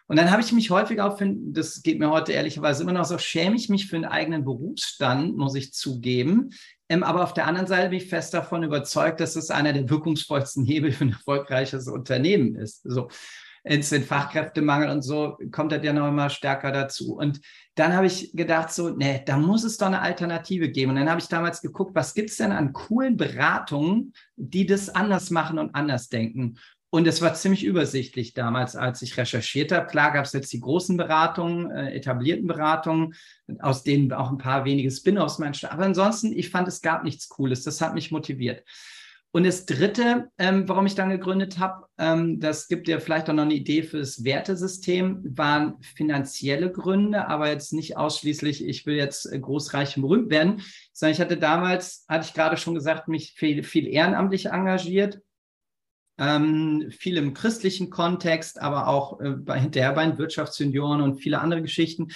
Und 0.08 0.16
dann 0.16 0.30
habe 0.30 0.42
ich 0.42 0.52
mich 0.52 0.70
häufig 0.70 1.00
auch, 1.00 1.18
für, 1.18 1.32
das 1.32 1.82
geht 1.82 1.98
mir 1.98 2.10
heute 2.10 2.32
ehrlicherweise 2.32 2.82
immer 2.82 2.92
noch 2.92 3.04
so, 3.04 3.18
schäme 3.18 3.56
ich 3.56 3.68
mich 3.68 3.86
für 3.86 3.96
einen 3.96 4.04
eigenen 4.04 4.44
Berufsstand, 4.44 5.36
muss 5.36 5.54
ich 5.54 5.72
zugeben. 5.72 6.50
Ähm, 6.88 7.02
aber 7.02 7.24
auf 7.24 7.34
der 7.34 7.46
anderen 7.46 7.66
Seite 7.66 7.88
bin 7.88 7.98
ich 7.98 8.08
fest 8.08 8.32
davon 8.34 8.62
überzeugt, 8.62 9.20
dass 9.20 9.36
es 9.36 9.50
einer 9.50 9.72
der 9.72 9.90
wirkungsvollsten 9.90 10.64
Hebel 10.64 10.92
für 10.92 11.04
ein 11.04 11.12
erfolgreiches 11.12 11.88
Unternehmen 11.88 12.54
ist. 12.56 12.82
So 12.84 13.08
ins 13.66 13.90
den 13.90 14.04
Fachkräftemangel 14.04 14.88
und 14.90 15.02
so 15.02 15.36
kommt 15.50 15.72
das 15.72 15.82
ja 15.82 15.92
noch 15.92 16.08
immer 16.08 16.30
stärker 16.30 16.70
dazu. 16.70 17.16
Und 17.16 17.40
dann 17.74 17.94
habe 17.94 18.06
ich 18.06 18.30
gedacht, 18.32 18.72
so, 18.72 18.90
nee, 18.90 19.22
da 19.26 19.38
muss 19.38 19.64
es 19.64 19.76
doch 19.76 19.88
eine 19.88 20.00
Alternative 20.00 20.70
geben. 20.70 20.90
Und 20.90 20.96
dann 20.96 21.10
habe 21.10 21.20
ich 21.20 21.26
damals 21.26 21.60
geguckt, 21.60 21.94
was 21.94 22.14
gibt 22.14 22.30
es 22.30 22.36
denn 22.36 22.52
an 22.52 22.72
coolen 22.72 23.16
Beratungen, 23.16 24.12
die 24.36 24.66
das 24.66 24.88
anders 24.88 25.30
machen 25.30 25.58
und 25.58 25.74
anders 25.74 26.08
denken. 26.08 26.58
Und 26.96 27.06
es 27.06 27.20
war 27.20 27.34
ziemlich 27.34 27.62
übersichtlich 27.62 28.32
damals, 28.32 28.74
als 28.74 29.02
ich 29.02 29.18
recherchiert 29.18 29.70
habe. 29.70 29.86
Klar 29.86 30.12
gab 30.12 30.24
es 30.24 30.32
jetzt 30.32 30.50
die 30.54 30.60
großen 30.60 30.96
Beratungen, 30.96 31.70
äh, 31.70 31.94
etablierten 31.94 32.46
Beratungen, 32.46 33.12
aus 33.58 33.82
denen 33.82 34.10
auch 34.14 34.30
ein 34.30 34.38
paar 34.38 34.64
wenige 34.64 34.90
Spin-offs 34.90 35.38
meinten. 35.38 35.66
Aber 35.66 35.84
ansonsten, 35.84 36.32
ich 36.32 36.48
fand, 36.48 36.66
es 36.68 36.80
gab 36.80 37.04
nichts 37.04 37.28
Cooles. 37.28 37.64
Das 37.64 37.82
hat 37.82 37.92
mich 37.92 38.12
motiviert. 38.12 38.64
Und 39.30 39.44
das 39.44 39.66
Dritte, 39.66 40.30
ähm, 40.38 40.66
warum 40.70 40.86
ich 40.86 40.94
dann 40.94 41.10
gegründet 41.10 41.58
habe, 41.58 41.84
ähm, 41.98 42.40
das 42.40 42.66
gibt 42.66 42.86
dir 42.86 42.98
vielleicht 42.98 43.28
auch 43.28 43.34
noch 43.34 43.42
eine 43.42 43.52
Idee 43.52 43.82
für 43.82 43.98
das 43.98 44.24
Wertesystem, 44.24 45.22
waren 45.36 45.74
finanzielle 45.82 46.72
Gründe, 46.72 47.28
aber 47.28 47.50
jetzt 47.50 47.74
nicht 47.74 47.98
ausschließlich, 47.98 48.66
ich 48.66 48.86
will 48.86 48.96
jetzt 48.96 49.30
äh, 49.30 49.38
großreich 49.38 49.98
und 49.98 50.02
berühmt 50.04 50.30
werden, 50.30 50.62
sondern 50.94 51.12
ich 51.12 51.20
hatte 51.20 51.36
damals, 51.36 52.06
hatte 52.08 52.24
ich 52.26 52.32
gerade 52.32 52.56
schon 52.56 52.74
gesagt, 52.74 53.08
mich 53.08 53.34
viel, 53.36 53.62
viel 53.62 53.86
ehrenamtlich 53.86 54.46
engagiert, 54.46 55.20
ähm, 56.18 56.90
viel 56.90 57.16
im 57.16 57.34
christlichen 57.34 57.90
Kontext, 57.90 58.60
aber 58.60 58.88
auch 58.88 59.20
äh, 59.20 59.30
bei, 59.30 59.60
hinterher 59.60 59.92
bei 59.92 60.06
den 60.06 60.18
Wirtschaftsjunioren 60.18 61.02
und 61.02 61.18
viele 61.18 61.40
andere 61.40 61.62
Geschichten. 61.62 62.08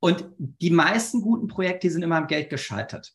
Und 0.00 0.24
die 0.38 0.70
meisten 0.70 1.20
guten 1.20 1.46
Projekte 1.46 1.90
sind 1.90 2.02
immer 2.02 2.16
am 2.16 2.26
Geld 2.26 2.50
gescheitert. 2.50 3.12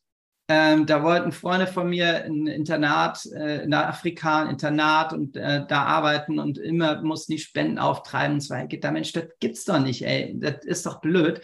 Ähm, 0.47 0.85
da 0.85 1.01
wollten 1.01 1.31
Freunde 1.31 1.65
von 1.65 1.89
mir 1.89 2.23
ein 2.23 2.45
Internat, 2.45 3.25
äh, 3.25 3.63
in 3.63 3.73
Afrika 3.73 4.43
ein 4.43 4.51
Internat 4.51 5.11
und 5.11 5.35
äh, 5.35 5.65
da 5.67 5.85
arbeiten 5.85 6.37
und 6.37 6.59
immer 6.59 7.01
mussten 7.01 7.31
die 7.31 7.39
Spenden 7.39 7.79
auftreiben. 7.79 8.35
Und 8.35 8.41
zwar 8.41 8.67
geht 8.67 8.83
da, 8.83 8.91
Mensch, 8.91 9.11
das 9.11 9.25
gibt's 9.39 9.65
doch 9.65 9.79
nicht, 9.79 10.05
ey, 10.05 10.35
das 10.39 10.63
ist 10.63 10.85
doch 10.85 11.01
blöd. 11.01 11.41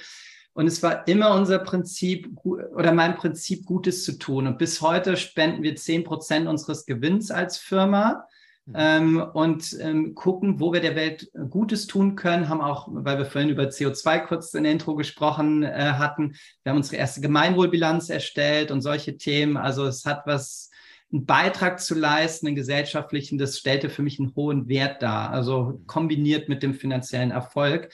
Und 0.54 0.68
es 0.68 0.84
war 0.84 1.08
immer 1.08 1.34
unser 1.34 1.60
Prinzip 1.60 2.30
oder 2.44 2.92
mein 2.92 3.16
Prinzip, 3.16 3.66
Gutes 3.66 4.04
zu 4.04 4.20
tun. 4.20 4.46
Und 4.46 4.60
bis 4.60 4.82
heute 4.82 5.18
spenden 5.18 5.64
wir 5.64 5.76
zehn 5.76 6.04
Prozent 6.04 6.48
unseres 6.48 6.86
Gewinns 6.86 7.32
als 7.32 7.58
Firma. 7.58 8.28
Ähm, 8.74 9.22
und 9.34 9.76
ähm, 9.80 10.16
gucken, 10.16 10.60
wo 10.60 10.72
wir 10.72 10.82
der 10.82 10.96
Welt 10.96 11.32
Gutes 11.50 11.88
tun 11.88 12.16
können. 12.16 12.48
Haben 12.48 12.62
auch, 12.62 12.88
weil 12.92 13.18
wir 13.18 13.26
vorhin 13.26 13.50
über 13.50 13.64
CO2 13.64 14.20
kurz 14.20 14.54
in 14.54 14.64
der 14.64 14.72
Intro 14.72 14.96
gesprochen 14.96 15.64
äh, 15.64 15.94
hatten, 15.98 16.36
wir 16.64 16.72
haben 16.72 16.78
unsere 16.78 16.98
erste 16.98 17.22
Gemeinwohlbilanz 17.22 18.10
erstellt 18.10 18.72
und 18.72 18.82
solche 18.82 19.18
Themen. 19.18 19.58
Also 19.58 19.86
es 19.86 20.06
hat 20.06 20.24
was, 20.26 20.70
einen 21.12 21.26
Beitrag 21.26 21.80
zu 21.80 21.96
leisten, 21.96 22.48
einen 22.48 22.56
gesellschaftlichen, 22.56 23.38
das 23.38 23.58
stellte 23.58 23.90
für 23.90 24.02
mich 24.02 24.20
einen 24.20 24.34
hohen 24.36 24.70
Wert 24.70 25.02
dar. 25.02 25.32
Also 25.32 25.82
kombiniert 25.88 26.48
mit 26.48 26.64
dem 26.64 26.74
finanziellen 26.74 27.32
Erfolg. 27.32 27.92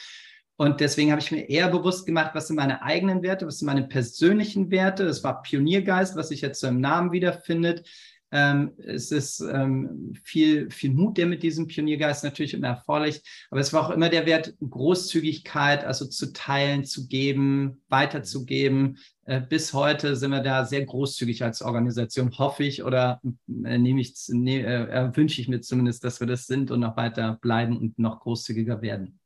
Und 0.56 0.82
deswegen 0.82 1.12
habe 1.12 1.22
ich 1.22 1.32
mir 1.32 1.50
eher 1.50 1.70
bewusst 1.70 2.06
gemacht, 2.06 2.32
was 2.34 2.48
sind 2.48 2.56
meine 2.56 2.82
eigenen 2.82 3.22
Werte, 3.22 3.46
was 3.46 3.60
sind 3.60 3.68
meine 3.68 3.88
persönlichen 3.88 4.72
Werte. 4.72 5.06
Das 5.06 5.24
war 5.24 5.44
Pioniergeist, 5.44 6.16
was 6.16 6.30
sich 6.30 6.42
jetzt 6.42 6.60
so 6.60 6.68
im 6.68 6.82
Namen 6.82 7.12
wiederfindet. 7.12 7.88
Ähm, 8.32 8.74
es 8.78 9.12
ist 9.12 9.40
ähm, 9.40 10.14
viel, 10.24 10.70
viel 10.70 10.92
Mut, 10.92 11.18
der 11.18 11.28
mit 11.28 11.44
diesem 11.44 11.68
Pioniergeist 11.68 12.24
natürlich 12.24 12.54
immer 12.54 12.68
erforderlich. 12.68 13.22
Aber 13.50 13.62
es 13.62 13.72
war 13.72 13.86
auch 13.86 13.90
immer 13.90 14.10
der 14.10 14.26
Wert 14.26 14.54
Großzügigkeit, 14.60 15.86
also 15.86 16.06
zu 16.06 16.34
teilen, 16.34 16.84
zu 16.84 17.08
geben, 17.08 17.82
weiterzugeben. 17.88 18.98
Äh, 19.26 19.42
bis 19.42 19.74
heute 19.74 20.16
sind 20.16 20.32
wir 20.32 20.42
da 20.42 20.66
sehr 20.66 20.86
großzügig 20.86 21.44
als 21.44 21.62
Organisation, 21.62 22.38
hoffe 22.38 22.64
ich 22.64 22.84
oder 22.84 23.22
äh, 23.64 23.78
nehme 23.78 24.02
ich, 24.02 24.14
ne, 24.30 24.66
äh, 24.66 25.16
wünsche 25.16 25.40
ich 25.42 25.48
mir 25.48 25.62
zumindest, 25.62 26.04
dass 26.04 26.20
wir 26.20 26.28
das 26.28 26.48
sind 26.48 26.70
und 26.72 26.82
noch 26.82 26.98
weiter 26.98 27.38
bleiben 27.42 27.78
und 27.78 27.98
noch 27.98 28.20
großzügiger 28.20 28.82
werden. 28.82 29.20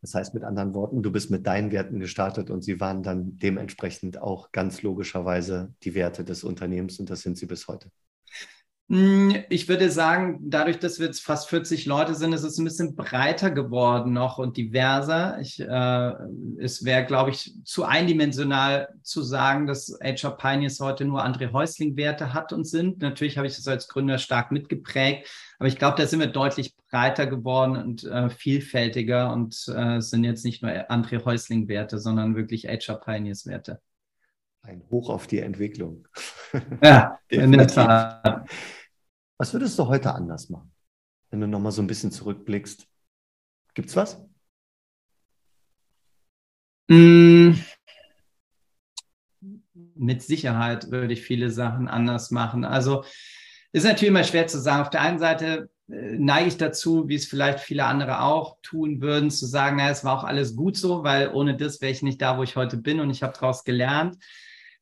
Das 0.00 0.14
heißt 0.14 0.34
mit 0.34 0.44
anderen 0.44 0.74
Worten, 0.74 1.02
du 1.02 1.10
bist 1.10 1.30
mit 1.30 1.46
deinen 1.46 1.72
Werten 1.72 1.98
gestartet 1.98 2.50
und 2.50 2.62
sie 2.62 2.80
waren 2.80 3.02
dann 3.02 3.38
dementsprechend 3.38 4.18
auch 4.18 4.52
ganz 4.52 4.82
logischerweise 4.82 5.74
die 5.82 5.94
Werte 5.94 6.24
des 6.24 6.44
Unternehmens 6.44 7.00
und 7.00 7.10
das 7.10 7.22
sind 7.22 7.36
sie 7.38 7.46
bis 7.46 7.66
heute. 7.66 7.90
Hm, 8.88 9.42
ich 9.50 9.68
würde 9.68 9.90
sagen, 9.90 10.38
dadurch, 10.42 10.78
dass 10.78 11.00
wir 11.00 11.06
jetzt 11.06 11.20
fast 11.20 11.48
40 11.48 11.86
Leute 11.86 12.14
sind, 12.14 12.32
ist 12.32 12.44
es 12.44 12.56
ein 12.56 12.64
bisschen 12.64 12.94
breiter 12.94 13.50
geworden 13.50 14.12
noch 14.12 14.38
und 14.38 14.56
diverser. 14.56 15.40
Ich, 15.40 15.58
äh, 15.60 16.12
es 16.60 16.84
wäre, 16.84 17.04
glaube 17.04 17.30
ich, 17.30 17.52
zu 17.64 17.84
eindimensional 17.84 18.88
zu 19.02 19.22
sagen, 19.22 19.66
dass 19.66 19.98
HR 20.00 20.36
Pioneers 20.36 20.78
heute 20.78 21.04
nur 21.04 21.24
André 21.24 21.52
Häusling-Werte 21.52 22.32
hat 22.32 22.52
und 22.52 22.64
sind. 22.64 23.02
Natürlich 23.02 23.38
habe 23.38 23.48
ich 23.48 23.56
das 23.56 23.66
als 23.66 23.88
Gründer 23.88 24.18
stark 24.18 24.52
mitgeprägt, 24.52 25.28
aber 25.58 25.68
ich 25.68 25.78
glaube, 25.78 26.00
da 26.00 26.06
sind 26.06 26.20
wir 26.20 26.28
deutlich 26.28 26.76
breiter 26.88 27.26
geworden 27.26 27.76
und 27.76 28.04
äh, 28.04 28.30
vielfältiger 28.30 29.32
und 29.32 29.66
äh, 29.66 30.00
sind 30.00 30.22
jetzt 30.22 30.44
nicht 30.44 30.62
nur 30.62 30.70
André 30.70 31.24
Häusling-Werte, 31.24 31.98
sondern 31.98 32.36
wirklich 32.36 32.66
HR 32.66 33.00
Pioneers-Werte. 33.00 33.80
Ein 34.66 34.82
Hoch 34.90 35.10
auf 35.10 35.26
die 35.28 35.38
Entwicklung. 35.38 36.08
Ja, 36.82 37.18
in 37.28 37.52
der 37.52 37.66
Tat. 37.66 38.48
Was 39.36 39.52
würdest 39.52 39.78
du 39.78 39.86
heute 39.86 40.14
anders 40.14 40.48
machen, 40.48 40.72
wenn 41.30 41.40
du 41.40 41.46
nochmal 41.46 41.72
so 41.72 41.82
ein 41.82 41.86
bisschen 41.86 42.10
zurückblickst? 42.10 42.88
Gibt's 43.74 43.94
was? 43.94 44.24
Mm, 46.88 47.52
mit 49.94 50.22
Sicherheit 50.22 50.90
würde 50.90 51.12
ich 51.12 51.22
viele 51.22 51.50
Sachen 51.50 51.88
anders 51.88 52.30
machen. 52.30 52.64
Also 52.64 53.04
ist 53.72 53.84
natürlich 53.84 54.08
immer 54.08 54.24
schwer 54.24 54.46
zu 54.46 54.58
sagen. 54.58 54.82
Auf 54.82 54.90
der 54.90 55.02
einen 55.02 55.18
Seite 55.18 55.68
äh, 55.88 56.16
neige 56.16 56.48
ich 56.48 56.56
dazu, 56.56 57.08
wie 57.08 57.16
es 57.16 57.26
vielleicht 57.26 57.60
viele 57.60 57.84
andere 57.84 58.22
auch 58.22 58.56
tun 58.62 59.00
würden, 59.00 59.30
zu 59.30 59.46
sagen, 59.46 59.76
naja, 59.76 59.90
es 59.90 60.04
war 60.04 60.18
auch 60.18 60.24
alles 60.24 60.56
gut 60.56 60.76
so, 60.76 61.04
weil 61.04 61.32
ohne 61.34 61.56
das 61.56 61.80
wäre 61.80 61.92
ich 61.92 62.02
nicht 62.02 62.22
da, 62.22 62.38
wo 62.38 62.42
ich 62.42 62.56
heute 62.56 62.78
bin 62.78 63.00
und 63.00 63.10
ich 63.10 63.22
habe 63.22 63.34
daraus 63.34 63.64
gelernt. 63.64 64.16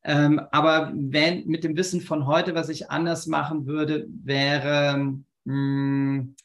Ähm, 0.04 0.40
aber 0.52 0.92
wenn 0.94 1.46
mit 1.46 1.64
dem 1.64 1.76
Wissen 1.76 2.00
von 2.00 2.26
heute, 2.26 2.54
was 2.54 2.68
ich 2.68 2.90
anders 2.90 3.26
machen 3.26 3.66
würde, 3.66 4.06
wäre, 4.08 4.98
mh, 5.44 5.52
hm, 5.52 6.36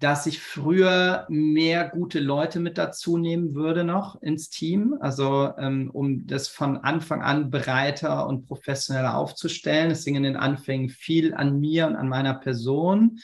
dass 0.00 0.26
ich 0.26 0.40
früher 0.40 1.26
mehr 1.28 1.88
gute 1.90 2.20
Leute 2.20 2.58
mit 2.58 2.78
dazu 2.78 3.18
nehmen 3.18 3.54
würde 3.54 3.84
noch 3.84 4.20
ins 4.22 4.48
Team, 4.48 4.96
also 4.98 5.52
ähm, 5.58 5.90
um 5.92 6.26
das 6.26 6.48
von 6.48 6.78
Anfang 6.78 7.22
an 7.22 7.50
breiter 7.50 8.26
und 8.26 8.46
professioneller 8.46 9.14
aufzustellen. 9.14 9.90
Es 9.90 10.04
ging 10.06 10.14
in 10.14 10.22
den 10.22 10.36
Anfängen 10.36 10.88
viel 10.88 11.34
an 11.34 11.60
mir 11.60 11.86
und 11.86 11.96
an 11.96 12.08
meiner 12.08 12.34
Person. 12.34 13.18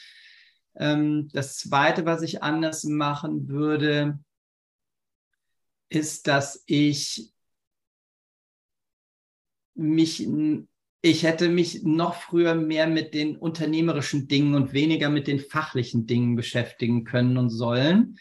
Ähm, 0.76 1.28
das 1.32 1.56
Zweite, 1.56 2.04
was 2.04 2.20
ich 2.20 2.42
anders 2.42 2.85
machen 2.85 3.49
würde, 3.49 4.18
ist, 5.88 6.26
dass 6.28 6.62
ich 6.66 7.32
mich, 9.76 10.26
ich 11.02 11.23
hätte 11.23 11.49
mich 11.49 11.83
noch 11.85 12.14
früher 12.14 12.54
mehr 12.54 12.87
mit 12.87 13.14
den 13.14 13.37
unternehmerischen 13.37 14.28
Dingen 14.28 14.54
und 14.54 14.73
weniger 14.73 15.09
mit 15.09 15.26
den 15.26 15.38
fachlichen 15.38 16.06
Dingen 16.06 16.37
beschäftigen 16.37 17.04
können 17.04 17.37
und 17.37 17.50
sollen. 17.50 18.18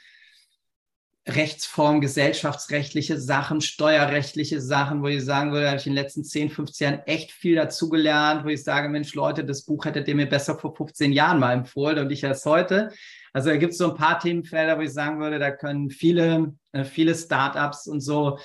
Rechtsform, 1.28 2.02
gesellschaftsrechtliche 2.02 3.20
Sachen, 3.20 3.60
steuerrechtliche 3.60 4.62
Sachen, 4.62 5.02
wo 5.02 5.08
ich 5.08 5.26
sagen 5.26 5.52
würde, 5.52 5.70
habe 5.70 5.80
ich 5.80 5.88
in 5.88 5.94
den 5.96 6.04
letzten 6.04 6.24
10, 6.24 6.52
15 6.52 6.86
Jahren 6.86 7.04
echt 7.08 7.32
viel 7.32 7.56
dazugelernt, 7.56 8.46
wo 8.46 8.50
ich 8.50 8.64
sage, 8.64 8.90
Mensch, 8.90 9.16
Leute, 9.16 9.44
das 9.44 9.66
Buch 9.66 9.86
hättet 9.86 10.08
ihr 10.08 10.14
mir 10.14 10.30
besser 10.30 10.60
vor 10.60 10.76
15 10.76 11.12
Jahren 11.14 11.40
mal 11.40 11.54
empfohlen 11.54 11.98
und 11.98 12.12
ich 12.12 12.24
erst 12.24 12.46
heute. 12.46 12.92
Also 13.34 13.50
da 13.50 13.58
gibt 13.58 13.72
es 13.72 13.80
so 13.80 13.90
ein 13.90 13.98
paar 13.98 14.20
Themenfelder, 14.20 14.78
wo 14.78 14.82
ich 14.82 14.94
sagen 14.94 15.20
würde, 15.20 15.40
da 15.40 15.50
können 15.50 15.90
viele, 15.90 16.54
äh, 16.74 16.84
viele 16.84 17.16
Startups 17.16 17.88
und 17.88 18.02
so 18.02 18.38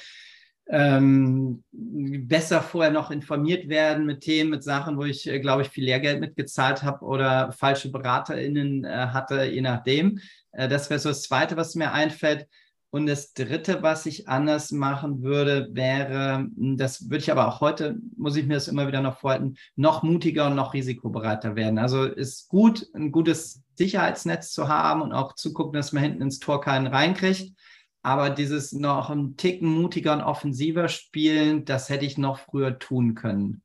ähm, 0.71 1.65
besser 1.73 2.62
vorher 2.62 2.93
noch 2.93 3.11
informiert 3.11 3.69
werden 3.69 4.07
mit 4.07 4.21
Themen, 4.21 4.50
mit 4.50 4.62
Sachen, 4.62 4.97
wo 4.97 5.05
ich, 5.05 5.29
äh, 5.29 5.41
glaube 5.41 5.62
ich, 5.62 5.69
viel 5.69 5.85
Lehrgeld 5.85 6.21
mitgezahlt 6.21 6.83
habe 6.83 7.05
oder 7.05 7.53
falsche 7.53 7.91
BeraterInnen 7.91 8.85
äh, 8.85 9.09
hatte, 9.09 9.45
je 9.45 9.62
nachdem. 9.62 10.21
Äh, 10.53 10.69
das 10.69 10.89
wäre 10.89 11.00
so 11.00 11.09
das 11.09 11.23
Zweite, 11.23 11.57
was 11.57 11.75
mir 11.75 11.93
einfällt. 11.93 12.47
Und 12.93 13.07
das 13.07 13.35
Dritte, 13.35 13.83
was 13.83 14.05
ich 14.07 14.29
anders 14.29 14.73
machen 14.73 15.23
würde, 15.23 15.69
wäre, 15.73 16.49
hm, 16.57 16.77
das 16.77 17.09
würde 17.09 17.19
ich 17.19 17.31
aber 17.31 17.47
auch 17.49 17.61
heute, 17.61 17.97
muss 18.17 18.37
ich 18.37 18.47
mir 18.47 18.55
das 18.55 18.69
immer 18.69 18.89
wieder 18.89 19.00
noch 19.00 19.19
vorhalten, 19.19 19.57
noch 19.77 20.03
mutiger 20.03 20.49
und 20.49 20.57
noch 20.57 20.75
risikobereiter 20.75 21.55
werden. 21.55 21.79
Also 21.79 22.05
ist 22.05 22.49
gut, 22.49 22.87
ein 22.95 23.12
gutes 23.12 23.62
Sicherheitsnetz 23.77 24.53
zu 24.53 24.69
haben 24.69 25.03
und 25.03 25.12
auch 25.12 25.35
zu 25.35 25.53
gucken, 25.53 25.75
dass 25.75 25.93
man 25.93 26.03
hinten 26.03 26.23
ins 26.23 26.41
Tor 26.41 26.61
keinen 26.61 26.89
reinkriegt. 26.89 27.55
Aber 28.02 28.30
dieses 28.30 28.73
noch 28.73 29.11
ein 29.11 29.37
Ticken 29.37 29.69
mutiger 29.69 30.14
und 30.14 30.23
offensiver 30.23 30.88
spielen, 30.88 31.64
das 31.64 31.88
hätte 31.88 32.07
ich 32.07 32.16
noch 32.16 32.38
früher 32.38 32.78
tun 32.78 33.14
können. 33.14 33.62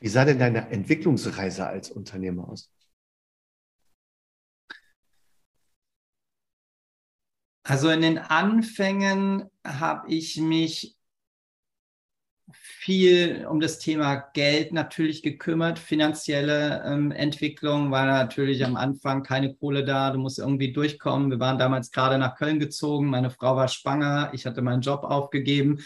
Wie 0.00 0.08
sah 0.08 0.24
denn 0.24 0.38
deine 0.38 0.68
Entwicklungsreise 0.70 1.66
als 1.66 1.90
Unternehmer 1.90 2.48
aus? 2.48 2.70
Also 7.62 7.90
in 7.90 8.00
den 8.00 8.18
Anfängen 8.18 9.50
habe 9.64 10.08
ich 10.08 10.36
mich 10.36 10.95
viel 12.52 13.46
um 13.50 13.60
das 13.60 13.78
Thema 13.78 14.16
Geld 14.32 14.72
natürlich 14.72 15.22
gekümmert. 15.22 15.78
Finanzielle 15.78 16.82
ähm, 16.86 17.10
Entwicklung 17.10 17.90
war 17.90 18.06
natürlich 18.06 18.64
am 18.64 18.76
Anfang 18.76 19.22
keine 19.22 19.54
Kohle 19.54 19.84
da. 19.84 20.10
Du 20.10 20.18
musst 20.18 20.38
irgendwie 20.38 20.72
durchkommen. 20.72 21.30
Wir 21.30 21.40
waren 21.40 21.58
damals 21.58 21.90
gerade 21.90 22.18
nach 22.18 22.36
Köln 22.36 22.60
gezogen. 22.60 23.08
Meine 23.08 23.30
Frau 23.30 23.56
war 23.56 23.68
schwanger. 23.68 24.30
Ich 24.32 24.46
hatte 24.46 24.62
meinen 24.62 24.82
Job 24.82 25.02
aufgegeben. 25.02 25.84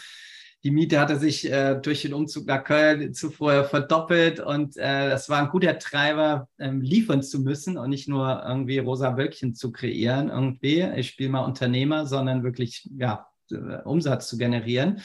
Die 0.63 0.69
Miete 0.69 0.99
hatte 0.99 1.17
sich 1.17 1.51
äh, 1.51 1.79
durch 1.81 2.03
den 2.03 2.13
Umzug 2.13 2.45
nach 2.45 2.63
Köln 2.63 3.15
zuvor 3.15 3.63
verdoppelt 3.63 4.39
und 4.39 4.77
äh, 4.77 5.09
das 5.09 5.27
war 5.27 5.41
ein 5.41 5.49
guter 5.49 5.79
Treiber, 5.79 6.47
ähm, 6.59 6.81
liefern 6.81 7.23
zu 7.23 7.39
müssen 7.39 7.79
und 7.79 7.89
nicht 7.89 8.07
nur 8.07 8.43
irgendwie 8.47 8.77
rosa 8.77 9.17
Wölkchen 9.17 9.55
zu 9.55 9.71
kreieren 9.71 10.29
irgendwie. 10.29 10.87
Ich 10.97 11.07
spiele 11.07 11.31
mal 11.31 11.45
Unternehmer, 11.45 12.05
sondern 12.05 12.43
wirklich 12.43 12.87
ja, 12.95 13.25
äh, 13.49 13.81
Umsatz 13.85 14.27
zu 14.27 14.37
generieren 14.37 15.01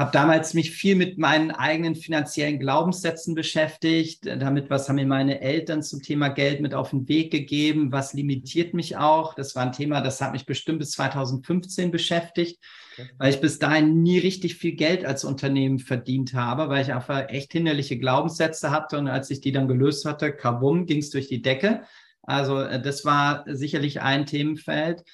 habe 0.00 0.12
damals 0.12 0.54
mich 0.54 0.70
viel 0.70 0.96
mit 0.96 1.18
meinen 1.18 1.50
eigenen 1.50 1.94
finanziellen 1.94 2.58
Glaubenssätzen 2.58 3.34
beschäftigt, 3.34 4.24
damit 4.24 4.70
was 4.70 4.88
haben 4.88 4.96
mir 4.96 5.04
meine 5.04 5.42
Eltern 5.42 5.82
zum 5.82 6.00
Thema 6.00 6.28
Geld 6.28 6.62
mit 6.62 6.72
auf 6.72 6.88
den 6.88 7.06
Weg 7.06 7.30
gegeben, 7.30 7.92
was 7.92 8.14
limitiert 8.14 8.72
mich 8.72 8.96
auch. 8.96 9.34
Das 9.34 9.54
war 9.54 9.62
ein 9.64 9.72
Thema, 9.72 10.00
das 10.00 10.22
hat 10.22 10.32
mich 10.32 10.46
bestimmt 10.46 10.78
bis 10.78 10.92
2015 10.92 11.90
beschäftigt, 11.90 12.64
okay. 12.94 13.10
weil 13.18 13.28
ich 13.28 13.42
bis 13.42 13.58
dahin 13.58 14.02
nie 14.02 14.18
richtig 14.18 14.54
viel 14.54 14.72
Geld 14.72 15.04
als 15.04 15.22
Unternehmen 15.22 15.78
verdient 15.78 16.32
habe, 16.32 16.70
weil 16.70 16.80
ich 16.80 16.94
einfach 16.94 17.28
echt 17.28 17.52
hinderliche 17.52 17.98
Glaubenssätze 17.98 18.70
hatte 18.70 18.96
und 18.96 19.06
als 19.06 19.30
ich 19.30 19.42
die 19.42 19.52
dann 19.52 19.68
gelöst 19.68 20.06
hatte, 20.06 20.32
kabum, 20.32 20.86
ging 20.86 21.00
es 21.00 21.10
durch 21.10 21.28
die 21.28 21.42
Decke. 21.42 21.82
Also 22.22 22.58
äh, 22.58 22.80
das 22.80 23.04
war 23.04 23.44
sicherlich 23.46 24.00
ein 24.00 24.24
Themenfeld 24.24 25.04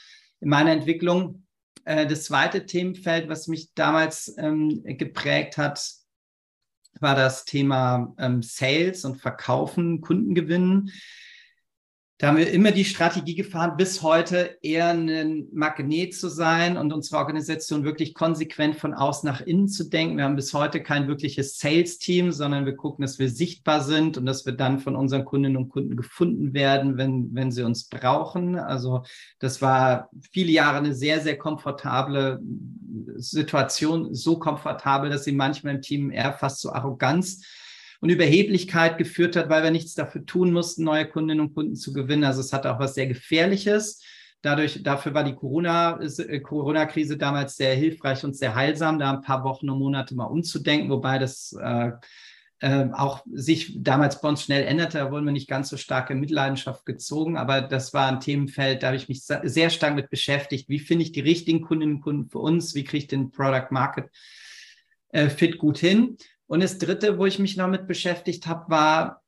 in 0.41 0.49
meiner 0.49 0.71
Entwicklung. 0.71 1.43
Äh, 1.87 2.07
das 2.07 2.25
zweite 2.25 2.67
Themenfeld, 2.67 3.29
was 3.31 3.49
mich 3.49 3.73
damals 3.75 4.35
ähm, 4.37 4.83
geprägt 4.85 5.57
hat, 5.57 5.81
war 7.01 7.15
das 7.15 7.45
Thema 7.45 8.15
ähm, 8.19 8.43
Sales 8.43 9.05
und 9.05 9.17
Verkaufen, 9.17 10.01
Kunden 10.01 10.35
gewinnen. 10.35 10.91
Da 12.19 12.29
haben 12.29 12.39
wir 12.39 12.51
immer 12.51 12.71
die 12.71 12.87
Strategie 12.87 13.35
gefahren, 13.35 13.77
bis 13.77 14.01
heute 14.01 14.57
eher 14.63 14.89
ein 14.89 15.49
Magnet 15.53 16.15
zu 16.15 16.31
sein 16.31 16.79
und 16.79 16.91
unsere 16.95 17.19
Organisation 17.19 17.85
wirklich 17.85 18.15
konsequent 18.15 18.77
von 18.77 18.95
außen 18.95 19.29
nach 19.29 19.43
innen 19.43 19.69
zu 19.69 19.91
denken. 19.91 20.17
Wir 20.17 20.25
haben 20.25 20.35
bis 20.35 20.55
heute 20.55 20.83
kein 20.83 21.09
wirkliches 21.09 21.59
Sales-Team, 21.59 22.33
sondern 22.33 22.65
wir 22.65 22.75
gucken, 22.75 23.03
dass 23.03 23.19
wir 23.19 23.29
sichtbar 23.29 23.83
sind 23.83 24.17
und 24.17 24.25
dass 24.25 24.47
wir 24.47 24.55
dann 24.55 24.79
von 24.79 24.97
unseren 24.97 25.27
Kundinnen 25.27 25.59
und 25.59 25.69
Kunden 25.69 25.95
gefunden 25.95 26.55
werden, 26.55 26.97
wenn, 26.97 27.35
wenn 27.35 27.51
sie 27.51 27.65
uns 27.65 27.87
brauchen. 27.87 28.59
Also 28.59 29.03
das 29.39 29.61
war 29.61 30.09
viele 30.33 30.53
Jahre 30.53 30.79
eine 30.79 30.95
sehr, 30.95 31.21
sehr 31.21 31.37
komfortable 31.37 32.41
Situation, 33.17 34.15
so 34.15 34.39
komfortabel, 34.39 35.11
dass 35.11 35.25
sie 35.25 35.33
manchmal 35.33 35.75
im 35.75 35.83
Team 35.83 36.11
eher 36.11 36.33
fast 36.33 36.63
so 36.63 36.73
Arroganz 36.73 37.43
und 38.07 38.13
Überheblichkeit 38.13 38.99
geführt 38.99 39.35
hat, 39.35 39.49
weil 39.49 39.65
wir 39.65 39.73
nichts 39.73 39.95
dafür 39.95 40.25
tun 40.25 40.53
mussten, 40.53 40.85
neue 40.85 41.07
Kundinnen 41.07 41.41
und 41.41 41.55
Kunden 41.55 41.75
zu 41.75 41.93
gewinnen. 41.93 42.25
Also 42.25 42.41
es 42.41 42.53
hatte 42.53 42.73
auch 42.73 42.79
was 42.79 42.95
sehr 42.95 43.09
Gefährliches. 43.09 44.01
Dadurch, 44.43 44.83
dafür 44.85 45.13
war 45.13 45.25
die 45.25 45.33
äh, 45.33 45.35
Corona-Krise 45.35 46.41
Corona 46.41 46.87
damals 47.19 47.57
sehr 47.57 47.75
hilfreich 47.75 48.23
und 48.23 48.37
sehr 48.37 48.55
heilsam, 48.55 49.01
da 49.01 49.13
ein 49.13 49.23
paar 49.23 49.43
Wochen 49.43 49.69
und 49.69 49.81
Monate 49.81 50.15
mal 50.15 50.27
umzudenken, 50.27 50.89
wobei 50.89 51.19
das 51.19 51.53
äh, 51.61 51.91
äh, 52.61 52.87
auch 52.93 53.25
sich 53.33 53.83
damals 53.83 54.21
bei 54.21 54.29
uns 54.29 54.45
schnell 54.45 54.63
änderte. 54.63 54.99
Da 54.99 55.11
wurden 55.11 55.25
wir 55.25 55.33
nicht 55.33 55.49
ganz 55.49 55.69
so 55.69 55.77
stark 55.77 56.11
in 56.11 56.21
Mitleidenschaft 56.21 56.87
gezogen, 56.87 57.37
aber 57.37 57.61
das 57.61 57.93
war 57.93 58.07
ein 58.07 58.21
Themenfeld, 58.21 58.85
da 58.85 58.89
habe 58.89 58.97
ich 58.97 59.09
mich 59.09 59.25
sehr 59.25 59.71
stark 59.71 59.97
mit 59.97 60.11
beschäftigt. 60.11 60.69
Wie 60.69 60.79
finde 60.79 61.03
ich 61.03 61.11
die 61.11 61.21
richtigen 61.21 61.61
Kundinnen 61.61 61.97
und 61.97 62.03
Kunden 62.03 62.31
für 62.31 62.39
uns? 62.39 62.77
Wie 62.77 62.85
kriege 62.85 62.99
ich 62.99 63.09
den 63.09 63.33
Product 63.33 63.71
Market 63.71 64.11
äh, 65.09 65.29
Fit 65.29 65.59
gut 65.59 65.79
hin? 65.79 66.17
Und 66.47 66.63
das 66.63 66.79
Dritte, 66.79 67.19
wo 67.19 67.27
ich 67.27 67.39
mich 67.39 67.57
noch 67.57 67.69
mit 67.69 67.87
beschäftigt 67.87 68.47
habe, 68.47 68.71
war, 68.71 69.23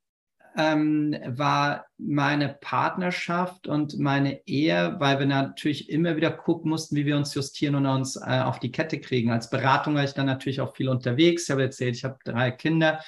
ähm, 0.57 1.17
war 1.27 1.87
meine 1.99 2.49
Partnerschaft 2.61 3.67
und 3.67 3.99
meine 3.99 4.47
Ehe, 4.47 4.97
weil 4.99 5.19
wir 5.19 5.27
natürlich 5.27 5.91
immer 5.91 6.17
wieder 6.17 6.31
gucken 6.31 6.71
mussten, 6.71 6.97
wie 6.97 7.07
wir 7.07 7.17
uns 7.17 7.35
justieren 7.35 7.75
und 7.75 7.87
uns 7.87 8.17
äh, 8.17 8.41
auf 8.41 8.59
die 8.59 8.71
Kette 8.71 9.01
kriegen. 9.01 9.31
Als 9.31 9.51
Beratung 9.51 9.95
war 9.95 10.05
ich 10.05 10.15
dann 10.15 10.27
natürlich 10.27 10.61
auch 10.61 10.75
viel 10.75 10.89
unterwegs. 10.89 11.45
Ich 11.45 11.51
habe 11.51 11.63
erzählt, 11.63 11.97
ich 11.97 12.05
habe 12.05 12.19
drei 12.25 12.51
Kinder. 12.51 13.01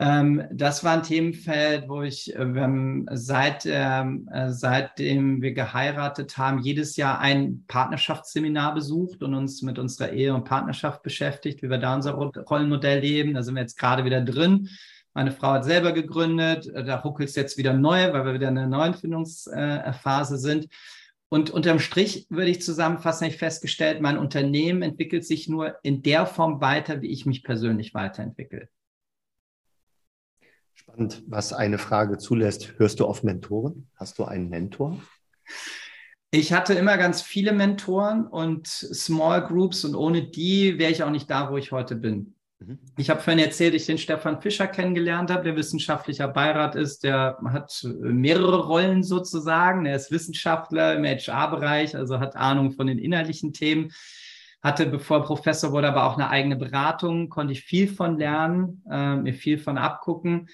Ähm, 0.00 0.42
das 0.50 0.82
war 0.82 0.94
ein 0.94 1.04
Themenfeld, 1.04 1.88
wo 1.88 2.02
ich 2.02 2.34
ähm, 2.34 3.08
seit, 3.12 3.64
ähm, 3.66 4.28
äh, 4.32 4.50
seitdem 4.50 5.40
wir 5.40 5.52
geheiratet 5.52 6.36
haben, 6.36 6.58
jedes 6.58 6.96
Jahr 6.96 7.20
ein 7.20 7.64
Partnerschaftsseminar 7.68 8.74
besucht 8.74 9.22
und 9.22 9.34
uns 9.34 9.62
mit 9.62 9.78
unserer 9.78 10.10
Ehe 10.12 10.34
und 10.34 10.44
Partnerschaft 10.44 11.02
beschäftigt, 11.02 11.62
wie 11.62 11.70
wir 11.70 11.78
da 11.78 11.94
unser 11.94 12.12
Rollenmodell 12.12 13.00
leben. 13.00 13.34
Da 13.34 13.42
sind 13.42 13.54
wir 13.54 13.62
jetzt 13.62 13.78
gerade 13.78 14.04
wieder 14.04 14.20
drin. 14.20 14.68
Meine 15.12 15.30
Frau 15.30 15.52
hat 15.52 15.64
selber 15.64 15.92
gegründet, 15.92 16.68
da 16.74 16.96
ruckelt 16.96 17.28
es 17.28 17.36
jetzt 17.36 17.56
wieder 17.56 17.72
neu, 17.72 18.12
weil 18.12 18.24
wir 18.24 18.34
wieder 18.34 18.48
in 18.48 18.56
der 18.56 18.66
neuen 18.66 18.94
Findungsphase 18.94 20.38
sind. 20.38 20.66
Und 21.28 21.50
unterm 21.50 21.78
Strich 21.78 22.26
würde 22.30 22.50
ich 22.50 22.62
zusammenfassen, 22.62 23.28
ich 23.28 23.36
festgestellt, 23.36 24.00
mein 24.00 24.18
Unternehmen 24.18 24.82
entwickelt 24.82 25.24
sich 25.24 25.48
nur 25.48 25.76
in 25.84 26.02
der 26.02 26.26
Form 26.26 26.60
weiter, 26.60 27.00
wie 27.00 27.12
ich 27.12 27.26
mich 27.26 27.44
persönlich 27.44 27.94
weiterentwickle. 27.94 28.68
Spannend, 30.74 31.22
was 31.26 31.52
eine 31.52 31.78
Frage 31.78 32.18
zulässt. 32.18 32.74
Hörst 32.78 33.00
du 33.00 33.06
auf 33.06 33.22
Mentoren? 33.22 33.88
Hast 33.96 34.18
du 34.18 34.24
einen 34.24 34.48
Mentor? 34.48 35.00
Ich 36.30 36.52
hatte 36.52 36.74
immer 36.74 36.98
ganz 36.98 37.22
viele 37.22 37.52
Mentoren 37.52 38.26
und 38.26 38.66
Small 38.66 39.46
Groups 39.46 39.84
und 39.84 39.94
ohne 39.94 40.22
die 40.22 40.78
wäre 40.78 40.90
ich 40.90 41.04
auch 41.04 41.10
nicht 41.10 41.30
da, 41.30 41.50
wo 41.50 41.56
ich 41.56 41.70
heute 41.70 41.94
bin. 41.94 42.34
Mhm. 42.58 42.80
Ich 42.96 43.08
habe 43.08 43.20
vorhin 43.20 43.42
erzählt, 43.42 43.74
ich 43.74 43.86
den 43.86 43.98
Stefan 43.98 44.42
Fischer 44.42 44.66
kennengelernt 44.66 45.30
habe, 45.30 45.44
der 45.44 45.56
wissenschaftlicher 45.56 46.26
Beirat 46.28 46.74
ist. 46.74 47.04
Der 47.04 47.38
hat 47.44 47.86
mehrere 47.92 48.66
Rollen 48.66 49.04
sozusagen. 49.04 49.86
Er 49.86 49.96
ist 49.96 50.10
Wissenschaftler 50.10 50.96
im 50.96 51.04
HR-Bereich, 51.04 51.96
also 51.96 52.18
hat 52.18 52.36
Ahnung 52.36 52.72
von 52.72 52.88
den 52.88 52.98
inhaltlichen 52.98 53.52
Themen. 53.52 53.92
Hatte, 54.64 54.86
bevor 54.86 55.22
Professor 55.22 55.72
wurde, 55.72 55.88
aber 55.88 56.04
auch 56.04 56.14
eine 56.14 56.30
eigene 56.30 56.56
Beratung, 56.56 57.28
konnte 57.28 57.52
ich 57.52 57.60
viel 57.60 57.86
von 57.86 58.18
lernen, 58.18 58.82
äh, 58.90 59.14
mir 59.14 59.34
viel 59.34 59.58
von 59.58 59.76
abgucken. 59.76 60.48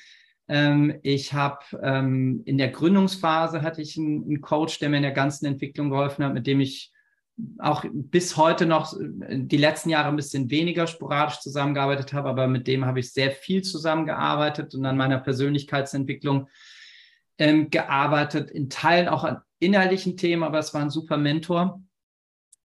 Ähm, 0.49 0.99
ich 1.05 1.33
habe 1.33 1.61
ähm, 1.81 2.43
in 2.45 2.59
der 2.59 2.71
Gründungsphase 2.71 3.63
hatte 3.63 3.81
ich 3.83 3.97
einen, 3.97 4.25
einen, 4.25 4.41
Coach, 4.41 4.81
der 4.81 4.89
mir 4.89 4.97
in 4.97 5.05
der 5.05 5.13
ganzen 5.13 5.47
Entwicklung 5.47 5.91
geholfen 5.91 6.25
hat, 6.25 6.35
mit 6.35 6.49
dem 6.49 6.59
ich 6.59 6.93
auch 7.61 7.85
bis 7.93 8.37
heute 8.37 8.67
noch 8.67 8.99
äh, 8.99 9.39
die 9.39 9.57
letzten 9.57 9.91
Jahre 9.91 10.09
ein 10.09 10.17
bisschen 10.17 10.51
weniger 10.51 10.89
sporadisch 10.89 11.39
zusammengearbeitet 11.39 12.13
habe, 12.13 12.31
aber 12.31 12.49
mit 12.49 12.67
dem 12.67 12.85
habe 12.85 12.99
ich 12.99 13.13
sehr 13.13 13.31
viel 13.31 13.63
zusammengearbeitet 13.63 14.75
und 14.75 14.85
an 14.85 14.97
meiner 14.97 15.21
Persönlichkeitsentwicklung 15.21 16.49
ähm, 17.39 17.71
gearbeitet, 17.71 18.51
in 18.51 18.69
Teilen 18.69 19.07
auch 19.07 19.23
an 19.23 19.39
inhaltlichen 19.61 20.17
Themen, 20.17 20.43
aber 20.43 20.59
es 20.59 20.75
war 20.75 20.81
ein 20.81 20.91
super 20.91 21.17
Mentor. 21.17 21.81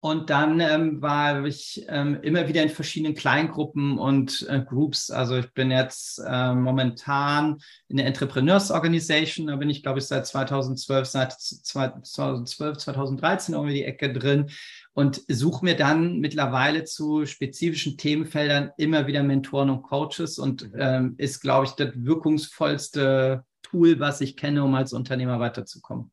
Und 0.05 0.31
dann 0.31 0.59
ähm, 0.59 1.01
war 1.01 1.45
ich 1.45 1.87
ähm, 1.87 2.19
immer 2.23 2.49
wieder 2.49 2.61
in 2.61 2.71
verschiedenen 2.71 3.15
Kleingruppen 3.15 3.99
und 3.99 4.45
äh, 4.49 4.61
Groups. 4.61 5.12
Also 5.12 5.37
ich 5.37 5.53
bin 5.53 5.71
jetzt 5.71 6.19
äh, 6.27 6.55
momentan 6.57 7.61
in 7.87 7.99
der 7.99 8.07
Entrepreneurs 8.07 8.73
Organization. 8.73 9.47
Da 9.47 9.55
bin 9.55 9.71
ich, 9.71 9.85
glaube 9.85 10.01
ich, 10.01 10.07
seit 10.07 10.27
2012, 10.27 11.07
seit 11.07 11.33
2012, 11.35 12.79
2013 12.79 13.55
irgendwie 13.55 13.75
die 13.75 13.85
Ecke 13.85 14.12
drin 14.12 14.51
und 14.93 15.23
suche 15.29 15.65
mir 15.65 15.77
dann 15.77 16.19
mittlerweile 16.19 16.83
zu 16.83 17.25
spezifischen 17.25 17.97
Themenfeldern 17.97 18.73
immer 18.79 19.07
wieder 19.07 19.23
Mentoren 19.23 19.71
und 19.71 19.83
Coaches 19.83 20.37
und 20.37 20.73
mhm. 20.73 20.81
ähm, 20.81 21.15
ist, 21.19 21.38
glaube 21.38 21.67
ich, 21.67 21.73
das 21.75 21.91
wirkungsvollste 21.95 23.45
Tool, 23.62 24.01
was 24.01 24.21
ich 24.21 24.37
kenne, 24.37 24.65
um 24.65 24.75
als 24.75 24.93
Unternehmer 24.93 25.38
weiterzukommen. 25.38 26.11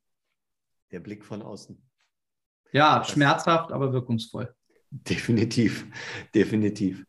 Der 0.92 1.00
Blick 1.00 1.26
von 1.26 1.42
außen. 1.42 1.89
Ja, 2.72 3.04
schmerzhaft, 3.04 3.72
aber 3.72 3.94
wirkungsvoll. 3.94 4.54
Definitiv, 4.92 5.86
definitiv. 6.34 7.06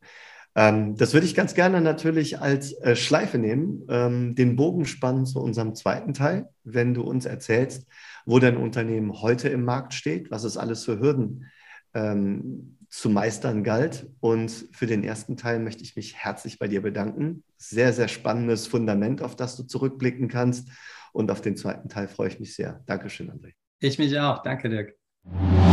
Ähm, 0.54 0.96
das 0.96 1.14
würde 1.14 1.26
ich 1.26 1.34
ganz 1.34 1.54
gerne 1.54 1.80
natürlich 1.80 2.40
als 2.40 2.72
äh, 2.80 2.96
Schleife 2.96 3.38
nehmen, 3.38 3.86
ähm, 3.88 4.34
den 4.34 4.56
Bogen 4.56 4.84
spannen 4.84 5.24
zu 5.24 5.40
unserem 5.40 5.74
zweiten 5.74 6.12
Teil, 6.12 6.48
wenn 6.64 6.92
du 6.92 7.02
uns 7.02 7.24
erzählst, 7.24 7.86
wo 8.26 8.38
dein 8.38 8.56
Unternehmen 8.56 9.22
heute 9.22 9.48
im 9.48 9.64
Markt 9.64 9.94
steht, 9.94 10.30
was 10.30 10.44
es 10.44 10.56
alles 10.56 10.84
für 10.84 10.98
Hürden 10.98 11.46
ähm, 11.94 12.78
zu 12.88 13.08
meistern 13.08 13.62
galt. 13.62 14.08
Und 14.18 14.68
für 14.72 14.86
den 14.86 15.04
ersten 15.04 15.36
Teil 15.36 15.60
möchte 15.60 15.84
ich 15.84 15.94
mich 15.94 16.16
herzlich 16.16 16.58
bei 16.58 16.66
dir 16.66 16.82
bedanken. 16.82 17.44
Sehr, 17.56 17.92
sehr 17.92 18.08
spannendes 18.08 18.66
Fundament, 18.66 19.22
auf 19.22 19.36
das 19.36 19.56
du 19.56 19.62
zurückblicken 19.62 20.28
kannst. 20.28 20.68
Und 21.12 21.30
auf 21.30 21.40
den 21.40 21.56
zweiten 21.56 21.88
Teil 21.88 22.08
freue 22.08 22.28
ich 22.28 22.40
mich 22.40 22.54
sehr. 22.54 22.82
Dankeschön, 22.86 23.30
André. 23.30 23.52
Ich 23.78 23.98
mich 23.98 24.18
auch. 24.18 24.42
Danke, 24.42 24.68
Dirk. 24.68 24.99
you 25.26 25.69